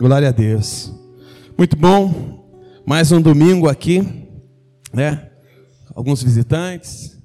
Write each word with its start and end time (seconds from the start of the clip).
Glória 0.00 0.30
a 0.30 0.32
Deus. 0.32 0.90
Muito 1.58 1.76
bom. 1.76 2.82
Mais 2.86 3.12
um 3.12 3.20
domingo 3.20 3.68
aqui, 3.68 4.00
né? 4.94 5.30
Alguns 5.94 6.22
visitantes. 6.22 7.18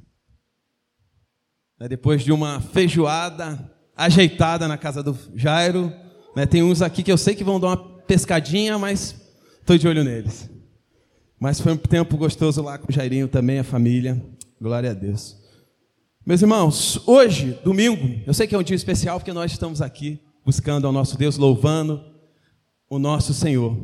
Né? 1.80 1.88
Depois 1.88 2.22
de 2.22 2.34
uma 2.34 2.60
feijoada 2.60 3.72
ajeitada 3.96 4.68
na 4.68 4.78
casa 4.78 5.02
do 5.02 5.18
Jairo, 5.34 5.90
né? 6.36 6.46
Tem 6.46 6.64
uns 6.64 6.82
aqui 6.82 7.02
que 7.02 7.10
eu 7.10 7.18
sei 7.18 7.34
que 7.34 7.46
vão 7.46 7.62
dar 7.62 7.68
uma 7.68 7.78
pescadinha, 7.78 8.78
mas 8.78 9.16
estou 9.62 9.78
de 9.78 9.88
olho 9.88 10.04
neles. 10.04 10.50
Mas 11.40 11.62
foi 11.62 11.72
um 11.72 11.78
tempo 11.78 12.18
gostoso 12.18 12.62
lá 12.62 12.78
com 12.78 12.92
o 12.92 12.94
Jairinho 12.94 13.30
também, 13.30 13.58
a 13.58 13.64
família. 13.64 14.22
Glória 14.60 14.92
a 14.92 14.94
Deus. 14.94 15.38
Meus 16.26 16.42
irmãos, 16.42 17.02
hoje, 17.08 17.58
domingo, 17.64 18.22
eu 18.28 18.34
sei 18.34 18.46
que 18.48 18.54
é 18.54 18.58
um 18.58 18.64
dia 18.64 18.76
especial 18.76 19.18
porque 19.18 19.32
nós 19.32 19.50
estamos 19.50 19.82
aqui 19.82 20.20
buscando 20.46 20.86
ao 20.86 20.92
nosso 20.92 21.18
Deus, 21.18 21.38
louvando 21.38 22.15
o 22.90 23.00
nosso 23.00 23.34
Senhor. 23.34 23.78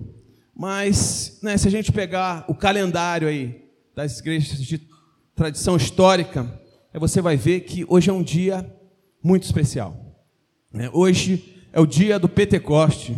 Mas, 0.56 1.40
né, 1.42 1.58
se 1.58 1.68
a 1.68 1.72
gente 1.72 1.92
pegar 1.92 2.46
o 2.48 2.54
calendário 2.54 3.28
aí 3.28 3.64
das 3.96 4.20
igrejas 4.20 4.62
de 4.62 4.82
tradição 5.36 5.76
histórica, 5.76 6.60
você 6.94 7.22
vai 7.22 7.38
ver 7.38 7.62
que 7.62 7.86
hoje 7.88 8.10
é 8.10 8.14
um 8.14 8.24
dia 8.24 8.70
muito 9.24 9.44
especial. 9.44 9.96
Né? 10.72 10.90
Hoje 10.94 11.64
é 11.74 11.80
o 11.80 11.86
dia 11.86 12.20
do 12.20 12.30
Pentecoste. 12.30 13.18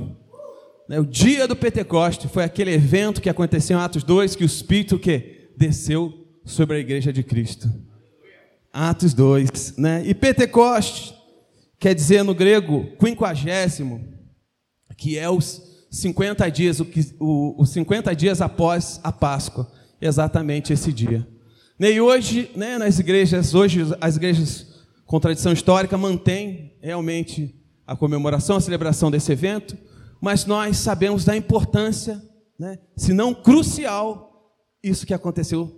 Né? 0.88 1.00
O 1.00 1.06
dia 1.06 1.48
do 1.48 1.56
Pentecoste 1.56 2.28
foi 2.28 2.44
aquele 2.44 2.72
evento 2.72 3.22
que 3.22 3.30
aconteceu 3.30 3.78
em 3.78 3.82
Atos 3.82 4.04
2, 4.04 4.36
que 4.36 4.44
o 4.44 4.46
Espírito 4.46 5.00
que 5.00 5.50
desceu 5.58 6.14
sobre 6.46 6.78
a 6.78 6.80
igreja 6.80 7.12
de 7.12 7.24
Cristo. 7.24 7.70
Atos 8.72 9.14
2, 9.14 9.78
né? 9.78 10.02
E 10.04 10.16
Pentecoste 10.16 11.14
quer 11.80 11.94
dizer 11.94 12.24
no 12.24 12.34
grego 12.34 12.88
quinquagésimo, 12.98 14.04
que 14.98 15.18
é 15.18 15.30
os 15.30 15.73
50 15.94 16.50
dias, 16.50 16.80
o, 16.80 16.88
o, 17.20 17.62
os 17.62 17.70
50 17.70 18.16
dias 18.16 18.42
após 18.42 19.00
a 19.04 19.12
Páscoa, 19.12 19.72
exatamente 20.02 20.74
esse 20.74 20.92
dia. 20.92 21.28
E 21.80 22.02
hoje, 22.02 22.50
né, 22.56 22.80
nas 22.80 22.98
igrejas, 22.98 23.54
hoje 23.54 23.82
as 24.02 24.16
igrejas 24.16 24.86
com 25.06 25.20
tradição 25.20 25.54
histórica 25.54 25.96
mantêm 25.96 26.74
realmente 26.82 27.54
a 27.86 27.96
comemoração, 27.96 28.56
a 28.58 28.62
celebração 28.62 29.12
desse 29.12 29.32
evento, 29.32 29.78
mas 30.20 30.48
nós 30.48 30.78
sabemos 30.78 31.26
da 31.26 31.38
importância, 31.38 32.20
né, 32.60 32.80
se 32.98 33.14
não 33.14 33.32
crucial, 33.32 34.52
isso 34.82 35.06
que 35.06 35.14
aconteceu 35.14 35.72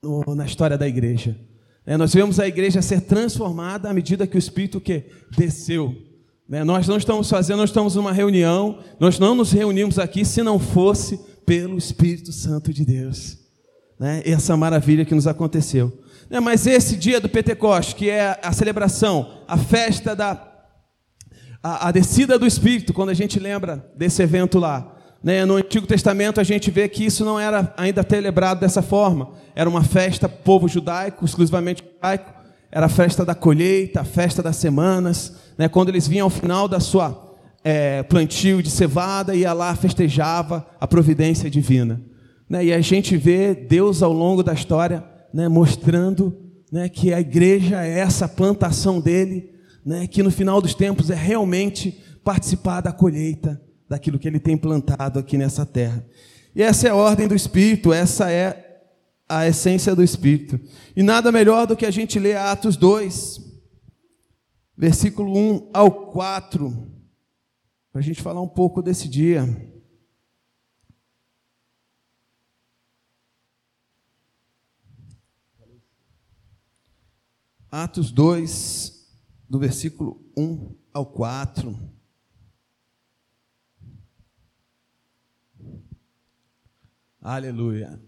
no, 0.00 0.36
na 0.36 0.46
história 0.46 0.78
da 0.78 0.86
igreja. 0.86 1.36
É, 1.84 1.96
nós 1.96 2.14
vemos 2.14 2.38
a 2.38 2.46
igreja 2.46 2.80
ser 2.80 3.00
transformada 3.00 3.90
à 3.90 3.92
medida 3.92 4.24
que 4.24 4.36
o 4.36 4.38
Espírito 4.38 4.80
que 4.80 5.06
desceu. 5.36 6.09
É, 6.50 6.64
nós 6.64 6.88
não 6.88 6.96
estamos 6.96 7.28
fazendo, 7.28 7.58
nós 7.58 7.70
estamos 7.70 7.94
numa 7.94 8.12
reunião, 8.12 8.78
nós 8.98 9.18
não 9.18 9.34
nos 9.34 9.52
reunimos 9.52 9.98
aqui 9.98 10.24
se 10.24 10.42
não 10.42 10.58
fosse 10.58 11.18
pelo 11.46 11.78
Espírito 11.78 12.32
Santo 12.32 12.72
de 12.72 12.84
Deus. 12.84 13.38
Né? 13.98 14.22
Essa 14.24 14.56
maravilha 14.56 15.04
que 15.04 15.14
nos 15.14 15.26
aconteceu. 15.26 15.92
É, 16.28 16.40
mas 16.40 16.66
esse 16.66 16.96
dia 16.96 17.20
do 17.20 17.28
Pentecoste, 17.28 17.94
que 17.94 18.10
é 18.10 18.38
a 18.42 18.52
celebração, 18.52 19.42
a 19.46 19.56
festa 19.56 20.14
da 20.14 20.48
a, 21.62 21.88
a 21.88 21.92
descida 21.92 22.38
do 22.38 22.46
Espírito, 22.46 22.92
quando 22.92 23.10
a 23.10 23.14
gente 23.14 23.38
lembra 23.38 23.84
desse 23.96 24.22
evento 24.22 24.58
lá, 24.58 24.96
né? 25.22 25.44
No 25.44 25.56
Antigo 25.56 25.86
Testamento 25.86 26.40
a 26.40 26.44
gente 26.44 26.70
vê 26.70 26.88
que 26.88 27.04
isso 27.04 27.24
não 27.24 27.38
era 27.38 27.72
ainda 27.76 28.04
celebrado 28.08 28.60
dessa 28.60 28.80
forma. 28.80 29.32
Era 29.54 29.68
uma 29.68 29.84
festa 29.84 30.28
povo 30.28 30.66
judaico, 30.66 31.24
exclusivamente 31.24 31.84
judaico. 31.84 32.32
Era 32.72 32.86
a 32.86 32.88
festa 32.88 33.24
da 33.24 33.34
colheita, 33.34 34.00
a 34.00 34.04
festa 34.04 34.42
das 34.42 34.56
semanas. 34.56 35.34
Né? 35.60 35.68
Quando 35.68 35.90
eles 35.90 36.08
vinham 36.08 36.24
ao 36.24 36.30
final 36.30 36.66
da 36.66 36.80
sua 36.80 37.36
é, 37.62 38.02
plantio 38.04 38.62
de 38.62 38.70
cevada, 38.70 39.34
ia 39.34 39.52
lá, 39.52 39.76
festejava 39.76 40.66
a 40.80 40.88
providência 40.88 41.50
divina. 41.50 42.00
Né? 42.48 42.64
E 42.64 42.72
a 42.72 42.80
gente 42.80 43.14
vê 43.14 43.54
Deus 43.54 44.02
ao 44.02 44.10
longo 44.10 44.42
da 44.42 44.54
história 44.54 45.04
né, 45.34 45.48
mostrando 45.48 46.34
né, 46.72 46.88
que 46.88 47.12
a 47.12 47.20
igreja 47.20 47.84
é 47.84 47.98
essa 47.98 48.26
plantação 48.26 49.02
dele, 49.02 49.50
né, 49.84 50.06
que 50.06 50.22
no 50.22 50.30
final 50.30 50.62
dos 50.62 50.72
tempos 50.72 51.10
é 51.10 51.14
realmente 51.14 52.00
participar 52.24 52.80
da 52.80 52.90
colheita 52.90 53.60
daquilo 53.86 54.18
que 54.18 54.26
ele 54.26 54.40
tem 54.40 54.56
plantado 54.56 55.18
aqui 55.18 55.36
nessa 55.36 55.66
terra. 55.66 56.02
E 56.56 56.62
essa 56.62 56.88
é 56.88 56.90
a 56.90 56.96
ordem 56.96 57.28
do 57.28 57.34
Espírito, 57.34 57.92
essa 57.92 58.30
é 58.30 58.80
a 59.28 59.46
essência 59.46 59.94
do 59.94 60.02
Espírito. 60.02 60.58
E 60.96 61.02
nada 61.02 61.30
melhor 61.30 61.66
do 61.66 61.76
que 61.76 61.84
a 61.84 61.90
gente 61.90 62.18
ler 62.18 62.38
Atos 62.38 62.78
2, 62.78 63.49
versículo 64.80 65.36
1 65.36 65.70
ao 65.74 66.10
4, 66.10 66.70
para 67.92 68.00
a 68.00 68.02
gente 68.02 68.22
falar 68.22 68.40
um 68.40 68.48
pouco 68.48 68.80
desse 68.80 69.10
dia. 69.10 69.44
Atos 77.70 78.10
2, 78.10 79.06
do 79.50 79.58
versículo 79.58 80.24
1 80.34 80.74
ao 80.94 81.04
4. 81.04 81.78
Aleluia. 87.20 88.02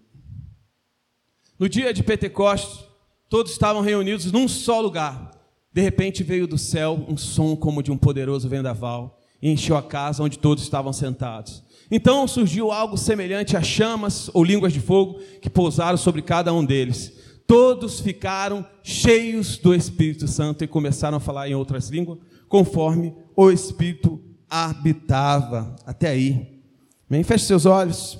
No 1.58 1.68
dia 1.68 1.92
de 1.92 2.02
Pentecostes, 2.02 2.88
todos 3.28 3.52
estavam 3.52 3.82
reunidos 3.82 4.32
num 4.32 4.48
só 4.48 4.80
lugar. 4.80 5.41
De 5.72 5.80
repente 5.80 6.22
veio 6.22 6.46
do 6.46 6.58
céu 6.58 7.04
um 7.08 7.16
som 7.16 7.56
como 7.56 7.82
de 7.82 7.90
um 7.90 7.96
poderoso 7.96 8.48
vendaval 8.48 9.18
e 9.40 9.50
encheu 9.50 9.76
a 9.76 9.82
casa 9.82 10.22
onde 10.22 10.38
todos 10.38 10.62
estavam 10.62 10.92
sentados. 10.92 11.64
Então 11.90 12.28
surgiu 12.28 12.70
algo 12.70 12.96
semelhante 12.98 13.56
a 13.56 13.62
chamas 13.62 14.30
ou 14.34 14.44
línguas 14.44 14.72
de 14.72 14.80
fogo 14.80 15.18
que 15.40 15.48
pousaram 15.48 15.96
sobre 15.96 16.20
cada 16.20 16.52
um 16.52 16.64
deles. 16.64 17.12
Todos 17.46 18.00
ficaram 18.00 18.66
cheios 18.82 19.58
do 19.58 19.74
Espírito 19.74 20.28
Santo 20.28 20.62
e 20.62 20.68
começaram 20.68 21.16
a 21.16 21.20
falar 21.20 21.48
em 21.48 21.54
outras 21.54 21.88
línguas, 21.88 22.18
conforme 22.48 23.14
o 23.34 23.50
Espírito 23.50 24.22
habitava. 24.48 25.74
Até 25.84 26.08
aí. 26.08 26.62
Bem, 27.10 27.22
feche 27.22 27.46
seus 27.46 27.66
olhos. 27.66 28.18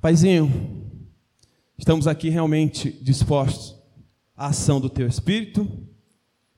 Paizinho, 0.00 0.50
estamos 1.76 2.06
aqui 2.06 2.30
realmente 2.30 2.90
dispostos 3.02 3.79
à 4.40 4.46
ação 4.46 4.80
do 4.80 4.88
Teu 4.88 5.06
Espírito, 5.06 5.70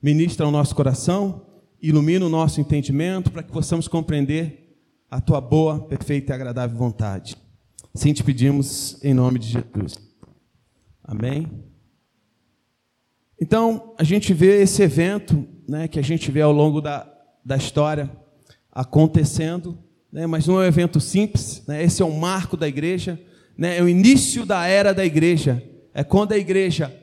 ministra 0.01 0.47
o 0.47 0.51
nosso 0.51 0.73
coração, 0.73 1.45
ilumina 1.81 2.25
o 2.25 2.29
nosso 2.29 2.61
entendimento 2.61 3.29
para 3.29 3.43
que 3.43 3.51
possamos 3.51 3.89
compreender 3.89 4.79
a 5.11 5.19
Tua 5.19 5.41
boa, 5.41 5.81
perfeita 5.81 6.31
e 6.31 6.33
agradável 6.33 6.77
vontade. 6.77 7.35
Assim 7.93 8.13
te 8.13 8.23
pedimos 8.23 9.03
em 9.03 9.13
nome 9.13 9.37
de 9.37 9.47
Jesus. 9.49 9.99
Amém? 11.03 11.45
Então, 13.37 13.93
a 13.97 14.03
gente 14.05 14.33
vê 14.33 14.61
esse 14.61 14.81
evento, 14.81 15.45
né, 15.67 15.85
que 15.89 15.99
a 15.99 16.03
gente 16.03 16.31
vê 16.31 16.41
ao 16.41 16.53
longo 16.53 16.79
da, 16.79 17.05
da 17.43 17.57
história 17.57 18.09
acontecendo, 18.71 19.77
né, 20.09 20.25
mas 20.25 20.47
não 20.47 20.55
é 20.61 20.63
um 20.63 20.67
evento 20.67 21.01
simples, 21.01 21.61
né, 21.67 21.83
esse 21.83 22.01
é 22.01 22.05
um 22.05 22.17
marco 22.17 22.55
da 22.55 22.65
igreja, 22.65 23.21
né, 23.57 23.77
é 23.77 23.83
o 23.83 23.89
início 23.89 24.45
da 24.45 24.65
era 24.65 24.93
da 24.93 25.03
igreja. 25.03 25.61
É 25.93 26.01
quando 26.01 26.31
a 26.31 26.37
igreja 26.37 27.02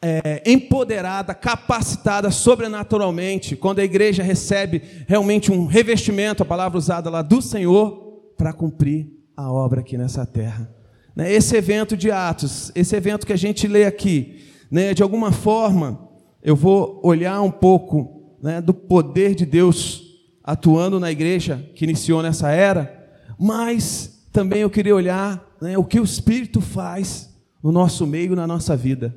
é 0.00 0.42
empoderada, 0.44 1.34
capacitada 1.34 2.30
sobrenaturalmente, 2.30 3.56
quando 3.56 3.78
a 3.78 3.84
igreja 3.84 4.22
recebe 4.22 4.82
realmente 5.06 5.50
um 5.50 5.66
revestimento, 5.66 6.42
a 6.42 6.46
palavra 6.46 6.78
usada 6.78 7.10
lá 7.10 7.22
do 7.22 7.40
Senhor, 7.40 8.32
para 8.36 8.52
cumprir 8.52 9.10
a 9.36 9.50
obra 9.50 9.80
aqui 9.80 9.96
nessa 9.96 10.26
terra. 10.26 10.70
Né, 11.14 11.32
esse 11.32 11.56
evento 11.56 11.96
de 11.96 12.10
Atos, 12.10 12.70
esse 12.74 12.94
evento 12.94 13.26
que 13.26 13.32
a 13.32 13.38
gente 13.38 13.66
lê 13.66 13.84
aqui, 13.84 14.44
né, 14.70 14.92
de 14.92 15.02
alguma 15.02 15.32
forma, 15.32 16.08
eu 16.42 16.54
vou 16.54 17.00
olhar 17.02 17.40
um 17.40 17.50
pouco 17.50 18.36
né, 18.42 18.60
do 18.60 18.74
poder 18.74 19.34
de 19.34 19.46
Deus 19.46 20.02
atuando 20.44 21.00
na 21.00 21.10
igreja 21.10 21.68
que 21.74 21.84
iniciou 21.84 22.22
nessa 22.22 22.50
era, 22.50 23.08
mas 23.38 24.28
também 24.30 24.60
eu 24.60 24.70
queria 24.70 24.94
olhar 24.94 25.44
né, 25.60 25.76
o 25.78 25.84
que 25.84 25.98
o 25.98 26.04
Espírito 26.04 26.60
faz 26.60 27.34
no 27.62 27.72
nosso 27.72 28.06
meio, 28.06 28.36
na 28.36 28.46
nossa 28.46 28.76
vida. 28.76 29.16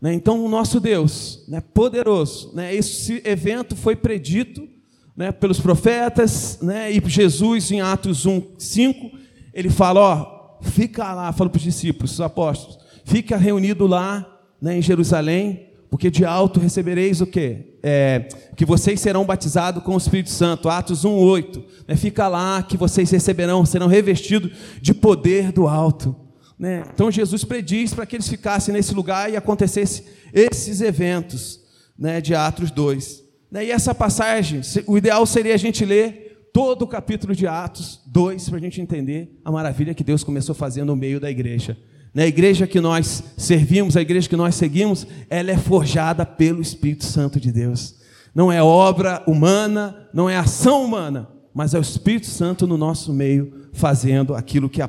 Né, 0.00 0.14
então, 0.14 0.44
o 0.44 0.48
nosso 0.48 0.78
Deus, 0.78 1.44
né, 1.48 1.60
poderoso, 1.60 2.52
né, 2.54 2.74
esse 2.74 3.20
evento 3.24 3.74
foi 3.74 3.96
predito 3.96 4.68
né, 5.16 5.32
pelos 5.32 5.58
profetas, 5.60 6.58
né, 6.62 6.92
e 6.92 7.02
Jesus, 7.06 7.72
em 7.72 7.80
Atos 7.80 8.24
1, 8.24 8.42
5, 8.56 9.10
ele 9.52 9.68
fala: 9.68 10.00
Ó, 10.00 10.62
fica 10.62 11.12
lá, 11.12 11.32
fala 11.32 11.50
para 11.50 11.56
os 11.56 11.64
discípulos, 11.64 12.12
os 12.12 12.20
apóstolos, 12.20 12.78
fica 13.04 13.36
reunido 13.36 13.88
lá 13.88 14.24
né, 14.62 14.78
em 14.78 14.82
Jerusalém, 14.82 15.66
porque 15.90 16.10
de 16.10 16.24
alto 16.24 16.60
recebereis 16.60 17.20
o 17.20 17.26
quê? 17.26 17.78
É, 17.82 18.28
que 18.56 18.64
vocês 18.64 19.00
serão 19.00 19.24
batizados 19.24 19.82
com 19.82 19.94
o 19.94 19.98
Espírito 19.98 20.30
Santo, 20.30 20.68
Atos 20.68 21.04
1,8. 21.04 21.62
Né? 21.86 21.96
Fica 21.96 22.28
lá 22.28 22.62
que 22.62 22.76
vocês 22.76 23.10
receberão, 23.10 23.64
serão 23.64 23.86
revestidos 23.86 24.52
de 24.80 24.92
poder 24.92 25.50
do 25.50 25.66
alto. 25.66 26.14
Né? 26.58 26.82
Então 26.92 27.10
Jesus 27.10 27.44
prediz 27.44 27.94
para 27.94 28.04
que 28.04 28.16
eles 28.16 28.28
ficassem 28.28 28.74
nesse 28.74 28.92
lugar 28.92 29.30
e 29.30 29.36
acontecessem 29.36 30.04
esses 30.32 30.80
eventos 30.80 31.60
né, 31.98 32.20
de 32.20 32.34
Atos 32.34 32.70
2. 32.70 33.22
Né? 33.50 33.66
E 33.66 33.70
essa 33.70 33.94
passagem, 33.94 34.60
o 34.86 34.98
ideal 34.98 35.24
seria 35.24 35.54
a 35.54 35.58
gente 35.58 35.84
ler 35.84 36.50
todo 36.52 36.82
o 36.82 36.86
capítulo 36.88 37.34
de 37.34 37.46
Atos 37.46 38.00
2 38.06 38.48
para 38.48 38.58
a 38.58 38.60
gente 38.60 38.80
entender 38.80 39.38
a 39.44 39.52
maravilha 39.52 39.94
que 39.94 40.02
Deus 40.02 40.24
começou 40.24 40.52
a 40.52 40.56
fazer 40.56 40.84
no 40.84 40.96
meio 40.96 41.20
da 41.20 41.30
igreja. 41.30 41.76
Na 42.12 42.26
igreja 42.26 42.66
que 42.66 42.80
nós 42.80 43.22
servimos, 43.36 43.96
a 43.96 44.00
igreja 44.00 44.28
que 44.28 44.36
nós 44.36 44.54
seguimos, 44.54 45.06
ela 45.30 45.50
é 45.50 45.58
forjada 45.58 46.26
pelo 46.26 46.60
Espírito 46.60 47.04
Santo 47.04 47.38
de 47.38 47.52
Deus. 47.52 47.96
Não 48.34 48.50
é 48.50 48.62
obra 48.62 49.22
humana, 49.26 50.08
não 50.12 50.28
é 50.28 50.36
ação 50.36 50.84
humana, 50.84 51.28
mas 51.54 51.74
é 51.74 51.78
o 51.78 51.82
Espírito 51.82 52.26
Santo 52.26 52.66
no 52.66 52.76
nosso 52.76 53.12
meio 53.12 53.68
fazendo 53.72 54.34
aquilo 54.34 54.68
que 54.68 54.82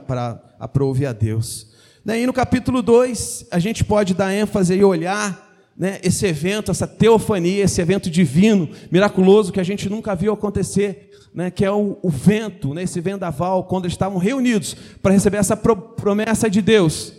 aprove 0.59 1.05
a 1.05 1.13
Deus. 1.13 1.67
Daí 2.03 2.25
no 2.25 2.33
capítulo 2.33 2.81
2, 2.81 3.47
a 3.49 3.59
gente 3.59 3.83
pode 3.83 4.13
dar 4.13 4.33
ênfase 4.33 4.73
e 4.73 4.83
olhar 4.83 5.47
né, 5.77 5.99
esse 6.03 6.25
evento, 6.25 6.69
essa 6.69 6.85
teofania, 6.85 7.63
esse 7.63 7.81
evento 7.81 8.09
divino, 8.09 8.69
miraculoso 8.91 9.51
que 9.51 9.59
a 9.59 9.63
gente 9.63 9.89
nunca 9.89 10.13
viu 10.13 10.33
acontecer, 10.33 11.11
né, 11.33 11.49
que 11.49 11.63
é 11.63 11.71
o, 11.71 11.97
o 12.01 12.09
vento, 12.09 12.73
né, 12.73 12.83
esse 12.83 12.99
vendaval, 12.99 13.63
quando 13.63 13.85
eles 13.85 13.93
estavam 13.93 14.17
reunidos 14.17 14.75
para 15.01 15.13
receber 15.13 15.37
essa 15.37 15.55
pro, 15.55 15.75
promessa 15.77 16.49
de 16.49 16.61
Deus, 16.61 17.13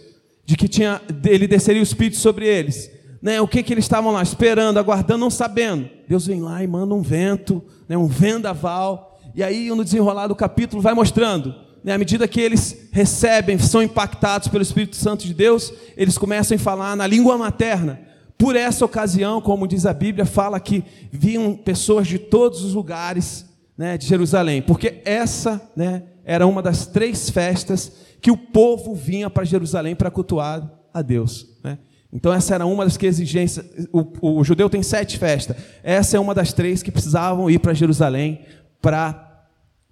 de 0.45 0.57
que 0.57 0.69
tinha, 0.69 1.01
ele 1.25 1.47
desceria 1.47 1.81
o 1.81 1.85
Espírito 1.85 2.19
sobre 2.19 2.47
eles. 2.47 2.91
Né, 3.23 3.41
o 3.41 3.47
que, 3.47 3.63
que 3.63 3.73
eles 3.73 3.85
estavam 3.85 4.13
lá 4.13 4.23
esperando, 4.23 4.79
aguardando, 4.79 5.21
não 5.21 5.31
sabendo. 5.31 5.89
Deus 6.09 6.27
vem 6.27 6.41
lá 6.41 6.65
e 6.65 6.67
manda 6.67 6.95
um 6.95 7.03
vento, 7.03 7.63
né, 7.89 7.97
um 7.97 8.07
vendaval, 8.07 9.21
e 9.35 9.43
aí 9.43 9.69
no 9.69 9.85
desenrolar 9.85 10.27
do 10.27 10.35
capítulo 10.35 10.83
vai 10.83 10.95
mostrando 10.95 11.51
né, 11.51 11.61
à 11.87 11.97
medida 11.97 12.29
que 12.29 12.41
eles 12.41 12.89
recebem, 12.93 13.59
são 13.59 13.83
impactados 13.83 14.49
pelo 14.49 14.63
Espírito 14.63 14.97
Santo 14.97 15.27
de 15.27 15.33
Deus, 15.33 15.73
eles 15.97 16.19
começam 16.19 16.55
a 16.57 16.61
falar 16.61 16.97
na 16.97 17.07
língua 17.07 17.39
materna. 17.39 18.01
Por 18.37 18.57
essa 18.57 18.85
ocasião, 18.85 19.41
como 19.41 19.69
diz 19.69 19.87
a 19.87 19.93
Bíblia, 19.93 20.25
fala 20.27 20.59
que 20.59 20.85
vinham 21.13 21.55
pessoas 21.55 22.07
de 22.07 22.19
todos 22.19 22.65
os 22.65 22.75
lugares 22.75 23.47
né, 23.77 23.97
de 23.97 24.07
Jerusalém, 24.07 24.61
porque 24.61 25.01
essa 25.05 25.61
né, 25.75 26.03
era 26.25 26.47
uma 26.47 26.63
das 26.63 26.87
três 26.87 27.31
festas 27.31 27.93
que 28.21 28.31
o 28.31 28.37
povo 28.37 28.95
vinha 28.95 29.31
para 29.31 29.45
Jerusalém 29.45 29.95
para 29.95 30.11
cultuar 30.11 30.71
a 30.93 31.01
Deus. 31.01 31.47
Né? 31.65 31.79
Então, 32.13 32.33
essa 32.33 32.55
era 32.55 32.67
uma 32.67 32.85
das 32.85 32.97
que 32.97 33.07
exigências. 33.07 33.65
O, 33.93 34.39
o 34.39 34.45
judeu 34.45 34.69
tem 34.69 34.83
sete 34.83 35.19
festas, 35.19 35.57
essa 35.83 36.17
é 36.17 36.21
uma 36.21 36.35
das 36.35 36.53
três 36.53 36.83
que 36.83 36.91
precisavam 36.91 37.49
ir 37.51 37.59
para 37.59 37.73
Jerusalém 37.73 38.41
para 38.83 39.30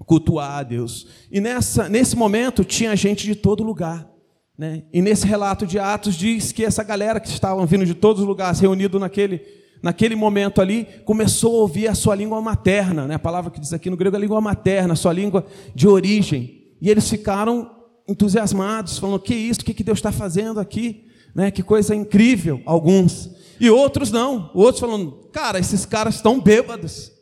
cultuar 0.08 0.58
a 0.58 0.62
Deus. 0.62 1.06
E 1.30 1.38
nessa, 1.38 1.86
nesse 1.86 2.16
momento 2.16 2.64
tinha 2.64 2.96
gente 2.96 3.26
de 3.26 3.34
todo 3.34 3.62
lugar. 3.62 4.08
Né? 4.56 4.82
E 4.90 5.02
nesse 5.02 5.26
relato 5.26 5.66
de 5.66 5.78
Atos 5.78 6.16
diz 6.16 6.50
que 6.50 6.64
essa 6.64 6.82
galera 6.82 7.20
que 7.20 7.28
estavam 7.28 7.64
vindo 7.66 7.84
de 7.84 7.94
todos 7.94 8.22
os 8.22 8.26
lugares, 8.26 8.58
reunido 8.58 8.98
naquele, 8.98 9.42
naquele 9.82 10.16
momento 10.16 10.62
ali, 10.62 10.88
começou 11.04 11.56
a 11.56 11.60
ouvir 11.60 11.88
a 11.88 11.94
sua 11.94 12.14
língua 12.14 12.40
materna, 12.40 13.06
né? 13.06 13.16
a 13.16 13.18
palavra 13.18 13.50
que 13.50 13.60
diz 13.60 13.74
aqui 13.74 13.90
no 13.90 13.98
grego 13.98 14.16
é 14.16 14.18
língua 14.18 14.40
materna, 14.40 14.94
a 14.94 14.96
sua 14.96 15.12
língua 15.12 15.46
de 15.74 15.86
origem. 15.86 16.64
E 16.80 16.88
eles 16.88 17.08
ficaram 17.08 17.70
entusiasmados, 18.08 18.98
falando: 18.98 19.20
que 19.20 19.34
isso, 19.34 19.60
o 19.60 19.64
que 19.64 19.84
Deus 19.84 19.98
está 19.98 20.10
fazendo 20.10 20.58
aqui? 20.58 21.04
Né? 21.34 21.50
Que 21.50 21.62
coisa 21.62 21.94
incrível, 21.94 22.62
alguns. 22.64 23.30
E 23.60 23.68
outros 23.68 24.10
não, 24.10 24.50
outros 24.54 24.80
falando: 24.80 25.28
cara, 25.32 25.58
esses 25.58 25.84
caras 25.84 26.14
estão 26.14 26.40
bêbados, 26.40 27.12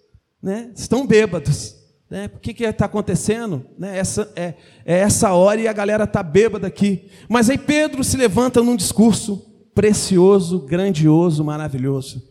né? 0.41 0.71
estão 0.77 1.05
bêbados. 1.05 1.76
Né? 2.09 2.31
O 2.35 2.39
que 2.39 2.63
está 2.65 2.85
acontecendo? 2.85 3.67
Né? 3.79 3.99
Essa, 3.99 4.31
é, 4.37 4.55
é 4.85 4.99
essa 4.99 5.33
hora 5.33 5.61
e 5.61 5.69
a 5.69 5.73
galera 5.73 6.05
está 6.05 6.23
bêbada 6.23 6.67
aqui. 6.67 7.09
Mas 7.29 7.51
aí 7.51 7.59
Pedro 7.59 8.05
se 8.05 8.17
levanta 8.17 8.63
num 8.63 8.77
discurso 8.77 9.45
precioso, 9.75 10.61
grandioso, 10.61 11.45
maravilhoso. 11.45 12.23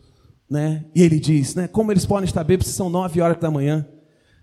Né? 0.48 0.84
E 0.94 1.02
ele 1.02 1.20
diz: 1.20 1.54
né, 1.54 1.68
Como 1.68 1.92
eles 1.92 2.06
podem 2.06 2.24
estar 2.24 2.42
bêbados 2.42 2.68
se 2.68 2.76
são 2.76 2.88
nove 2.88 3.20
horas 3.20 3.38
da 3.38 3.50
manhã? 3.50 3.86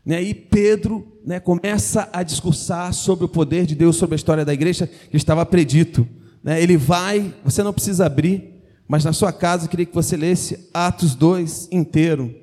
Né? 0.05 0.21
E 0.21 0.33
Pedro 0.33 1.17
né, 1.25 1.39
começa 1.39 2.09
a 2.11 2.21
discursar 2.23 2.93
sobre 2.93 3.25
o 3.25 3.29
poder 3.29 3.65
de 3.65 3.73
Deus, 3.73 3.95
sobre 3.95 4.15
a 4.15 4.17
história 4.17 4.45
da 4.45 4.53
igreja 4.53 4.85
que 4.85 5.17
estava 5.17 5.45
predito. 5.45 6.07
Né? 6.43 6.61
Ele 6.61 6.77
vai, 6.77 7.33
você 7.43 7.63
não 7.63 7.73
precisa 7.73 8.05
abrir, 8.05 8.61
mas 8.87 9.05
na 9.05 9.13
sua 9.13 9.31
casa 9.31 9.65
eu 9.65 9.69
queria 9.69 9.85
que 9.85 9.95
você 9.95 10.17
lesse 10.17 10.69
Atos 10.73 11.15
2 11.15 11.69
inteiro. 11.71 12.35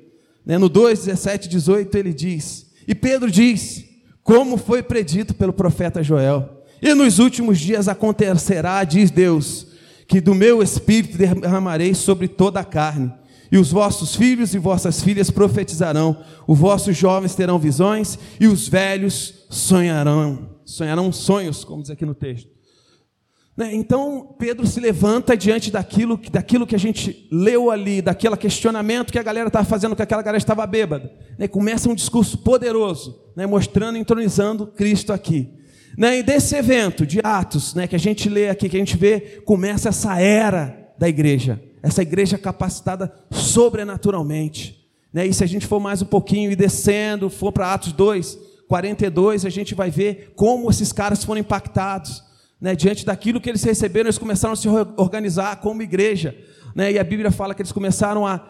Né? 0.45 0.57
No 0.57 0.67
2, 0.67 1.05
17 1.05 1.47
18 1.47 1.95
ele 1.95 2.13
diz: 2.13 2.70
e 2.91 2.95
Pedro 2.95 3.31
diz: 3.31 3.85
Como 4.21 4.57
foi 4.57 4.83
predito 4.83 5.33
pelo 5.33 5.53
profeta 5.53 6.03
Joel, 6.03 6.61
e 6.81 6.93
nos 6.93 7.19
últimos 7.19 7.57
dias 7.57 7.87
acontecerá, 7.87 8.83
diz 8.83 9.09
Deus, 9.09 9.67
que 10.05 10.19
do 10.19 10.35
meu 10.35 10.61
espírito 10.61 11.17
derramarei 11.17 11.93
sobre 11.93 12.27
toda 12.27 12.59
a 12.59 12.65
carne. 12.65 13.13
E 13.49 13.57
os 13.57 13.71
vossos 13.71 14.13
filhos 14.13 14.53
e 14.53 14.57
vossas 14.57 15.01
filhas 15.01 15.31
profetizarão, 15.31 16.17
os 16.45 16.59
vossos 16.59 16.97
jovens 16.97 17.33
terão 17.33 17.57
visões 17.57 18.19
e 18.37 18.45
os 18.45 18.67
velhos 18.67 19.45
sonharão, 19.49 20.49
sonharão 20.65 21.13
sonhos, 21.13 21.63
como 21.63 21.81
diz 21.81 21.91
aqui 21.91 22.05
no 22.05 22.13
texto. 22.13 22.49
Né? 23.61 23.75
Então 23.75 24.35
Pedro 24.39 24.65
se 24.65 24.79
levanta 24.79 25.37
diante 25.37 25.69
daquilo, 25.69 26.19
daquilo 26.31 26.65
que 26.65 26.73
a 26.73 26.79
gente 26.79 27.27
leu 27.31 27.69
ali, 27.69 28.01
daquele 28.01 28.35
questionamento 28.35 29.11
que 29.11 29.19
a 29.19 29.23
galera 29.23 29.49
estava 29.49 29.63
fazendo, 29.65 29.95
que 29.95 30.01
aquela 30.01 30.23
galera 30.23 30.39
estava 30.39 30.65
bêbada. 30.65 31.13
Né? 31.37 31.47
Começa 31.47 31.87
um 31.87 31.93
discurso 31.93 32.39
poderoso, 32.39 33.21
né? 33.35 33.45
mostrando, 33.45 33.99
entronizando 33.99 34.65
Cristo 34.65 35.13
aqui. 35.13 35.47
E 35.95 36.23
desse 36.23 36.55
evento 36.55 37.05
de 37.05 37.19
Atos, 37.23 37.75
que 37.87 37.95
a 37.95 37.99
gente 37.99 38.27
lê 38.27 38.49
aqui, 38.49 38.67
que 38.67 38.77
a 38.77 38.79
gente 38.79 38.97
vê, 38.97 39.43
começa 39.45 39.89
essa 39.89 40.19
era 40.19 40.91
da 40.97 41.07
igreja, 41.07 41.61
essa 41.83 42.01
igreja 42.01 42.39
capacitada 42.39 43.13
sobrenaturalmente. 43.29 44.89
E 45.13 45.33
se 45.33 45.43
a 45.43 45.47
gente 45.47 45.67
for 45.67 45.79
mais 45.79 46.01
um 46.01 46.05
pouquinho 46.05 46.51
e 46.51 46.55
descendo, 46.55 47.29
for 47.29 47.51
para 47.51 47.73
Atos 47.73 47.93
2, 47.93 48.39
42, 48.67 49.45
a 49.45 49.49
gente 49.49 49.75
vai 49.75 49.91
ver 49.91 50.33
como 50.35 50.67
esses 50.71 50.91
caras 50.91 51.23
foram 51.23 51.41
impactados 51.41 52.30
né, 52.61 52.75
diante 52.75 53.03
daquilo 53.03 53.41
que 53.41 53.49
eles 53.49 53.63
receberam, 53.63 54.05
eles 54.07 54.19
começaram 54.19 54.53
a 54.53 54.55
se 54.55 54.67
organizar 54.95 55.59
como 55.59 55.81
igreja. 55.81 56.37
Né, 56.75 56.91
e 56.91 56.99
a 56.99 57.03
Bíblia 57.03 57.31
fala 57.31 57.55
que 57.55 57.61
eles 57.63 57.71
começaram 57.71 58.27
a 58.27 58.47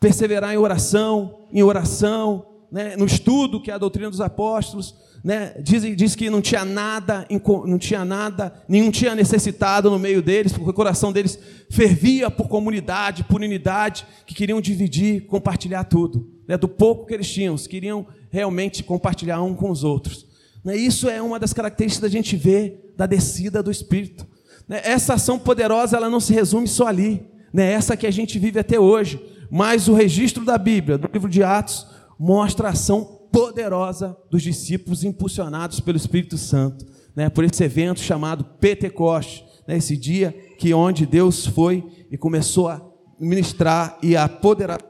perseverar 0.00 0.54
em 0.54 0.56
oração, 0.56 1.46
em 1.52 1.62
oração, 1.62 2.46
né, 2.72 2.96
no 2.96 3.04
estudo 3.04 3.60
que 3.60 3.70
é 3.70 3.74
a 3.74 3.78
doutrina 3.78 4.08
dos 4.08 4.22
apóstolos. 4.22 4.94
Né, 5.22 5.52
diz, 5.60 5.82
diz 5.94 6.16
que 6.16 6.30
não 6.30 6.40
tinha 6.40 6.64
nada, 6.64 7.28
não 7.66 7.78
tinha 7.78 8.06
nada, 8.06 8.54
nenhum 8.66 8.90
tinha 8.90 9.14
necessitado 9.14 9.90
no 9.90 9.98
meio 9.98 10.22
deles, 10.22 10.50
porque 10.50 10.70
o 10.70 10.72
coração 10.72 11.12
deles 11.12 11.38
fervia 11.68 12.30
por 12.30 12.48
comunidade, 12.48 13.24
por 13.24 13.42
unidade, 13.42 14.06
que 14.24 14.34
queriam 14.34 14.62
dividir, 14.62 15.26
compartilhar 15.26 15.84
tudo. 15.84 16.30
Né, 16.48 16.56
do 16.56 16.66
pouco 16.66 17.06
que 17.06 17.12
eles 17.12 17.30
tinham, 17.30 17.54
queriam 17.56 18.06
realmente 18.30 18.82
compartilhar 18.82 19.42
um 19.42 19.54
com 19.54 19.70
os 19.70 19.84
outros. 19.84 20.29
Né, 20.64 20.76
isso 20.76 21.08
é 21.08 21.20
uma 21.22 21.38
das 21.38 21.52
características 21.52 22.10
da 22.10 22.16
gente 22.16 22.36
ver 22.36 22.92
da 22.96 23.06
descida 23.06 23.62
do 23.62 23.70
Espírito. 23.70 24.26
Né? 24.68 24.80
Essa 24.84 25.14
ação 25.14 25.38
poderosa 25.38 25.96
ela 25.96 26.10
não 26.10 26.20
se 26.20 26.32
resume 26.32 26.68
só 26.68 26.86
ali, 26.86 27.26
né? 27.52 27.72
essa 27.72 27.96
que 27.96 28.06
a 28.06 28.10
gente 28.10 28.38
vive 28.38 28.58
até 28.58 28.78
hoje, 28.78 29.20
mas 29.50 29.88
o 29.88 29.94
registro 29.94 30.44
da 30.44 30.56
Bíblia, 30.56 30.98
do 30.98 31.10
livro 31.12 31.28
de 31.28 31.42
Atos, 31.42 31.86
mostra 32.18 32.68
a 32.68 32.72
ação 32.72 33.20
poderosa 33.32 34.16
dos 34.30 34.42
discípulos 34.42 35.02
impulsionados 35.02 35.80
pelo 35.80 35.96
Espírito 35.96 36.36
Santo, 36.36 36.86
né? 37.16 37.28
por 37.28 37.44
esse 37.44 37.64
evento 37.64 38.00
chamado 38.00 38.44
Pentecoste, 38.44 39.44
né? 39.66 39.76
esse 39.76 39.96
dia 39.96 40.32
que 40.58 40.74
onde 40.74 41.06
Deus 41.06 41.46
foi 41.46 41.84
e 42.10 42.18
começou 42.18 42.68
a 42.68 42.80
ministrar 43.18 43.98
e 44.02 44.16
a 44.16 44.24
apoderar, 44.24 44.80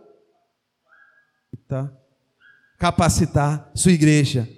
tá? 1.68 1.92
capacitar 2.78 3.70
sua 3.74 3.92
igreja. 3.92 4.48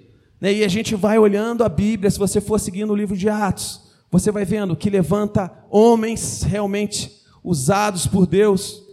Né, 0.43 0.55
e 0.55 0.65
a 0.65 0.67
gente 0.67 0.93
vai 0.93 1.17
olhando 1.17 1.63
a 1.63 1.69
Bíblia, 1.69 2.11
se 2.11 2.19
você 2.19 2.41
for 2.41 2.59
seguindo 2.59 2.91
o 2.91 2.95
livro 2.97 3.15
de 3.15 3.29
Atos, 3.29 3.79
você 4.11 4.29
vai 4.29 4.43
vendo 4.43 4.75
que 4.75 4.89
levanta 4.89 5.49
homens 5.71 6.43
realmente 6.43 7.09
usados 7.41 8.05
por 8.05 8.27
Deus. 8.27 8.83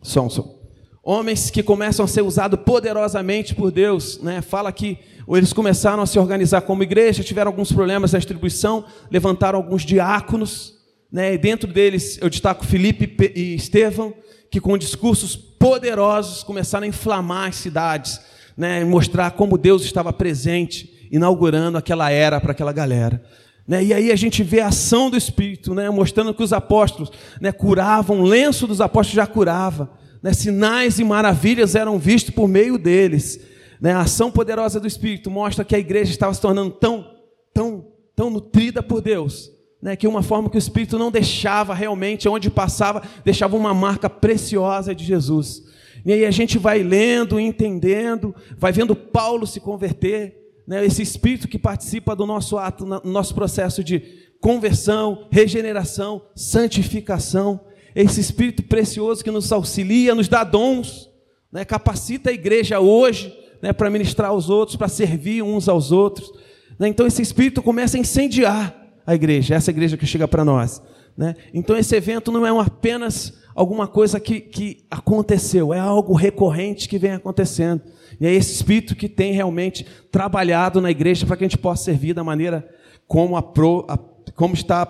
Som, 0.00 0.30
som. 0.30 0.60
Homens 1.02 1.50
que 1.50 1.60
começam 1.60 2.04
a 2.04 2.08
ser 2.08 2.22
usados 2.22 2.60
poderosamente 2.64 3.52
por 3.52 3.72
Deus. 3.72 4.20
Né? 4.22 4.40
Fala 4.42 4.70
que 4.70 4.96
eles 5.28 5.52
começaram 5.52 6.04
a 6.04 6.06
se 6.06 6.20
organizar 6.20 6.60
como 6.60 6.84
igreja, 6.84 7.24
tiveram 7.24 7.50
alguns 7.50 7.72
problemas 7.72 8.12
na 8.12 8.20
distribuição, 8.20 8.84
levantaram 9.10 9.58
alguns 9.58 9.82
diáconos. 9.82 10.74
Né? 11.10 11.34
E 11.34 11.38
dentro 11.38 11.72
deles 11.72 12.16
eu 12.22 12.30
destaco 12.30 12.64
Felipe 12.64 13.32
e 13.34 13.56
Estevão, 13.56 14.14
que 14.52 14.60
com 14.60 14.78
discursos 14.78 15.34
poderosos 15.34 16.44
começaram 16.44 16.84
a 16.84 16.88
inflamar 16.88 17.48
as 17.48 17.56
cidades 17.56 18.20
né, 18.58 18.84
mostrar 18.84 19.30
como 19.30 19.56
Deus 19.56 19.84
estava 19.84 20.12
presente, 20.12 21.08
inaugurando 21.12 21.78
aquela 21.78 22.10
era 22.10 22.40
para 22.40 22.50
aquela 22.50 22.72
galera. 22.72 23.22
Né, 23.66 23.84
e 23.84 23.94
aí 23.94 24.10
a 24.10 24.16
gente 24.16 24.42
vê 24.42 24.60
a 24.60 24.66
ação 24.66 25.08
do 25.08 25.16
Espírito, 25.16 25.74
né, 25.74 25.88
mostrando 25.88 26.34
que 26.34 26.42
os 26.42 26.52
apóstolos 26.52 27.12
né, 27.40 27.52
curavam, 27.52 28.20
o 28.20 28.24
lenço 28.24 28.66
dos 28.66 28.80
apóstolos 28.80 29.14
já 29.14 29.28
curava, 29.28 29.88
né, 30.20 30.32
sinais 30.32 30.98
e 30.98 31.04
maravilhas 31.04 31.76
eram 31.76 32.00
vistos 32.00 32.34
por 32.34 32.48
meio 32.48 32.76
deles. 32.76 33.38
Né, 33.80 33.92
a 33.92 34.00
ação 34.00 34.28
poderosa 34.28 34.80
do 34.80 34.88
Espírito 34.88 35.30
mostra 35.30 35.64
que 35.64 35.76
a 35.76 35.78
igreja 35.78 36.10
estava 36.10 36.34
se 36.34 36.40
tornando 36.40 36.72
tão, 36.72 37.08
tão, 37.54 37.86
tão 38.16 38.28
nutrida 38.28 38.82
por 38.82 39.00
Deus, 39.00 39.52
né, 39.80 39.94
que 39.94 40.08
uma 40.08 40.22
forma 40.22 40.50
que 40.50 40.56
o 40.56 40.58
Espírito 40.58 40.98
não 40.98 41.12
deixava 41.12 41.74
realmente, 41.74 42.28
onde 42.28 42.50
passava, 42.50 43.04
deixava 43.24 43.56
uma 43.56 43.72
marca 43.72 44.10
preciosa 44.10 44.92
de 44.92 45.04
Jesus. 45.04 45.62
E 46.04 46.12
aí 46.12 46.24
a 46.24 46.30
gente 46.30 46.58
vai 46.58 46.82
lendo, 46.82 47.38
entendendo, 47.38 48.34
vai 48.56 48.72
vendo 48.72 48.94
Paulo 48.94 49.46
se 49.46 49.60
converter, 49.60 50.36
né? 50.66 50.84
esse 50.84 51.02
espírito 51.02 51.48
que 51.48 51.58
participa 51.58 52.14
do 52.14 52.26
nosso 52.26 52.58
ato, 52.58 52.84
no 52.84 53.00
nosso 53.04 53.34
processo 53.34 53.82
de 53.82 54.02
conversão, 54.40 55.26
regeneração, 55.30 56.22
santificação, 56.34 57.60
esse 57.94 58.20
espírito 58.20 58.62
precioso 58.62 59.24
que 59.24 59.30
nos 59.30 59.50
auxilia, 59.50 60.14
nos 60.14 60.28
dá 60.28 60.44
dons, 60.44 61.10
né? 61.52 61.64
capacita 61.64 62.30
a 62.30 62.32
igreja 62.32 62.80
hoje 62.80 63.36
né? 63.60 63.72
para 63.72 63.90
ministrar 63.90 64.30
aos 64.30 64.48
outros, 64.48 64.76
para 64.76 64.88
servir 64.88 65.42
uns 65.42 65.68
aos 65.68 65.90
outros. 65.90 66.30
Né? 66.78 66.88
Então 66.88 67.06
esse 67.06 67.22
espírito 67.22 67.62
começa 67.62 67.96
a 67.96 68.00
incendiar 68.00 68.76
a 69.06 69.14
igreja, 69.14 69.54
essa 69.54 69.70
igreja 69.70 69.96
que 69.96 70.06
chega 70.06 70.28
para 70.28 70.44
nós. 70.44 70.82
Né? 71.18 71.34
Então 71.52 71.76
esse 71.76 71.96
evento 71.96 72.30
não 72.30 72.46
é 72.46 72.60
apenas 72.64 73.36
alguma 73.52 73.88
coisa 73.88 74.20
que, 74.20 74.40
que 74.40 74.86
aconteceu, 74.88 75.74
é 75.74 75.80
algo 75.80 76.14
recorrente 76.14 76.88
que 76.88 76.96
vem 76.96 77.10
acontecendo. 77.10 77.82
E 78.20 78.26
é 78.26 78.32
esse 78.32 78.52
Espírito 78.52 78.94
que 78.94 79.08
tem 79.08 79.32
realmente 79.32 79.84
trabalhado 80.12 80.80
na 80.80 80.92
igreja 80.92 81.26
para 81.26 81.36
que 81.36 81.44
a 81.44 81.48
gente 81.48 81.58
possa 81.58 81.82
servir 81.82 82.14
da 82.14 82.22
maneira 82.22 82.68
como, 83.08 83.36
a 83.36 83.42
pro, 83.42 83.84
a, 83.88 83.98
como 84.36 84.54
está 84.54 84.88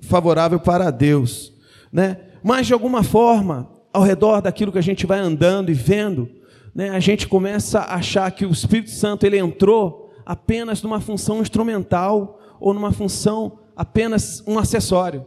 favorável 0.00 0.58
para 0.58 0.90
Deus. 0.90 1.52
Né? 1.92 2.18
Mas, 2.42 2.66
de 2.66 2.72
alguma 2.72 3.02
forma, 3.02 3.70
ao 3.92 4.02
redor 4.02 4.40
daquilo 4.40 4.72
que 4.72 4.78
a 4.78 4.82
gente 4.82 5.04
vai 5.04 5.18
andando 5.18 5.70
e 5.70 5.74
vendo, 5.74 6.26
né, 6.74 6.88
a 6.88 7.00
gente 7.00 7.28
começa 7.28 7.80
a 7.80 7.96
achar 7.96 8.30
que 8.30 8.46
o 8.46 8.50
Espírito 8.50 8.90
Santo 8.90 9.26
ele 9.26 9.36
entrou 9.36 10.10
apenas 10.24 10.82
numa 10.82 11.00
função 11.00 11.42
instrumental 11.42 12.40
ou 12.58 12.72
numa 12.72 12.92
função 12.92 13.58
apenas 13.78 14.42
um 14.44 14.58
acessório. 14.58 15.24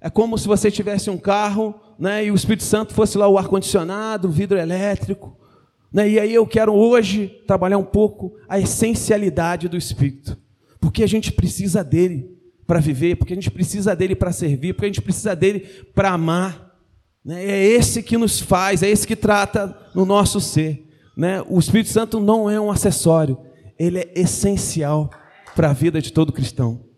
É 0.00 0.10
como 0.10 0.36
se 0.36 0.48
você 0.48 0.72
tivesse 0.72 1.08
um 1.08 1.16
carro 1.16 1.72
né, 1.96 2.24
e 2.24 2.32
o 2.32 2.34
Espírito 2.34 2.64
Santo 2.64 2.92
fosse 2.92 3.16
lá 3.16 3.28
o 3.28 3.38
ar-condicionado, 3.38 4.26
o 4.26 4.32
vidro 4.32 4.58
elétrico. 4.58 5.38
Né, 5.92 6.10
e 6.10 6.18
aí 6.18 6.34
eu 6.34 6.44
quero 6.44 6.74
hoje 6.74 7.28
trabalhar 7.46 7.78
um 7.78 7.84
pouco 7.84 8.34
a 8.48 8.58
essencialidade 8.58 9.68
do 9.68 9.76
Espírito. 9.76 10.36
Porque 10.80 11.04
a 11.04 11.06
gente 11.06 11.30
precisa 11.30 11.84
dele 11.84 12.28
para 12.66 12.80
viver, 12.80 13.14
porque 13.14 13.34
a 13.34 13.36
gente 13.36 13.52
precisa 13.52 13.94
dele 13.94 14.16
para 14.16 14.32
servir, 14.32 14.74
porque 14.74 14.86
a 14.86 14.88
gente 14.88 15.02
precisa 15.02 15.36
dele 15.36 15.60
para 15.94 16.10
amar. 16.10 16.76
Né, 17.24 17.44
é 17.44 17.64
esse 17.64 18.02
que 18.02 18.18
nos 18.18 18.40
faz, 18.40 18.82
é 18.82 18.90
esse 18.90 19.06
que 19.06 19.14
trata 19.14 19.78
no 19.94 20.04
nosso 20.04 20.40
ser. 20.40 20.88
Né? 21.16 21.40
O 21.48 21.60
Espírito 21.60 21.90
Santo 21.90 22.18
não 22.18 22.50
é 22.50 22.60
um 22.60 22.72
acessório, 22.72 23.38
ele 23.78 24.00
é 24.00 24.12
essencial 24.16 25.08
para 25.54 25.70
a 25.70 25.72
vida 25.72 26.02
de 26.02 26.12
todo 26.12 26.32
cristão. 26.32 26.91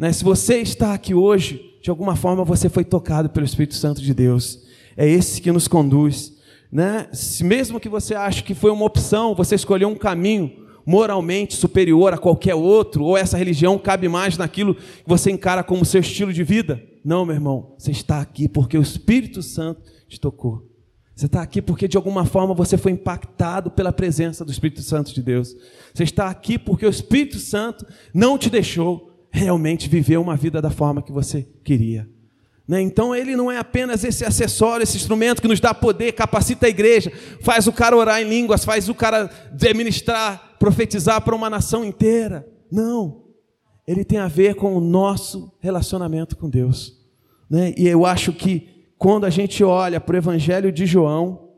Né? 0.00 0.14
Se 0.14 0.24
você 0.24 0.62
está 0.62 0.94
aqui 0.94 1.12
hoje 1.12 1.76
de 1.82 1.90
alguma 1.90 2.16
forma 2.16 2.42
você 2.42 2.70
foi 2.70 2.86
tocado 2.86 3.28
pelo 3.28 3.44
Espírito 3.44 3.74
Santo 3.74 4.00
de 4.00 4.14
Deus. 4.14 4.62
É 4.96 5.06
esse 5.06 5.42
que 5.42 5.52
nos 5.52 5.68
conduz. 5.68 6.32
Né? 6.72 7.06
Se 7.12 7.44
mesmo 7.44 7.78
que 7.78 7.88
você 7.88 8.14
ache 8.14 8.42
que 8.42 8.54
foi 8.54 8.70
uma 8.70 8.86
opção, 8.86 9.34
você 9.34 9.54
escolheu 9.54 9.90
um 9.90 9.94
caminho 9.94 10.52
moralmente 10.86 11.54
superior 11.54 12.14
a 12.14 12.18
qualquer 12.18 12.54
outro, 12.54 13.04
ou 13.04 13.16
essa 13.16 13.36
religião 13.36 13.78
cabe 13.78 14.08
mais 14.08 14.38
naquilo 14.38 14.74
que 14.74 14.82
você 15.06 15.30
encara 15.30 15.62
como 15.62 15.84
seu 15.84 16.00
estilo 16.00 16.32
de 16.32 16.42
vida. 16.42 16.82
Não, 17.04 17.26
meu 17.26 17.34
irmão, 17.34 17.74
você 17.76 17.90
está 17.90 18.22
aqui 18.22 18.48
porque 18.48 18.78
o 18.78 18.82
Espírito 18.82 19.42
Santo 19.42 19.82
te 20.08 20.18
tocou. 20.18 20.66
Você 21.14 21.26
está 21.26 21.42
aqui 21.42 21.60
porque 21.60 21.86
de 21.86 21.98
alguma 21.98 22.24
forma 22.24 22.54
você 22.54 22.78
foi 22.78 22.92
impactado 22.92 23.70
pela 23.70 23.92
presença 23.92 24.46
do 24.46 24.50
Espírito 24.50 24.80
Santo 24.80 25.12
de 25.12 25.22
Deus. 25.22 25.54
Você 25.92 26.04
está 26.04 26.30
aqui 26.30 26.58
porque 26.58 26.86
o 26.86 26.90
Espírito 26.90 27.38
Santo 27.38 27.86
não 28.14 28.38
te 28.38 28.48
deixou 28.48 29.09
realmente 29.30 29.88
viver 29.88 30.18
uma 30.18 30.36
vida 30.36 30.60
da 30.60 30.70
forma 30.70 31.02
que 31.02 31.12
você 31.12 31.46
queria. 31.64 32.08
Né? 32.66 32.80
Então 32.80 33.14
ele 33.14 33.34
não 33.34 33.50
é 33.50 33.58
apenas 33.58 34.04
esse 34.04 34.24
acessório, 34.24 34.84
esse 34.84 34.96
instrumento 34.96 35.42
que 35.42 35.48
nos 35.48 35.58
dá 35.58 35.74
poder, 35.74 36.12
capacita 36.12 36.66
a 36.66 36.68
igreja, 36.68 37.12
faz 37.40 37.66
o 37.66 37.72
cara 37.72 37.96
orar 37.96 38.22
em 38.22 38.28
línguas, 38.28 38.64
faz 38.64 38.88
o 38.88 38.94
cara 38.94 39.30
administrar, 39.52 40.56
profetizar 40.58 41.20
para 41.22 41.34
uma 41.34 41.50
nação 41.50 41.84
inteira. 41.84 42.46
Não. 42.70 43.24
Ele 43.86 44.04
tem 44.04 44.18
a 44.18 44.28
ver 44.28 44.54
com 44.54 44.76
o 44.76 44.80
nosso 44.80 45.52
relacionamento 45.60 46.36
com 46.36 46.48
Deus. 46.48 46.96
Né? 47.50 47.74
E 47.76 47.88
eu 47.88 48.06
acho 48.06 48.32
que 48.32 48.86
quando 48.96 49.24
a 49.24 49.30
gente 49.30 49.64
olha 49.64 50.00
para 50.00 50.14
o 50.14 50.18
Evangelho 50.18 50.70
de 50.70 50.86
João, 50.86 51.48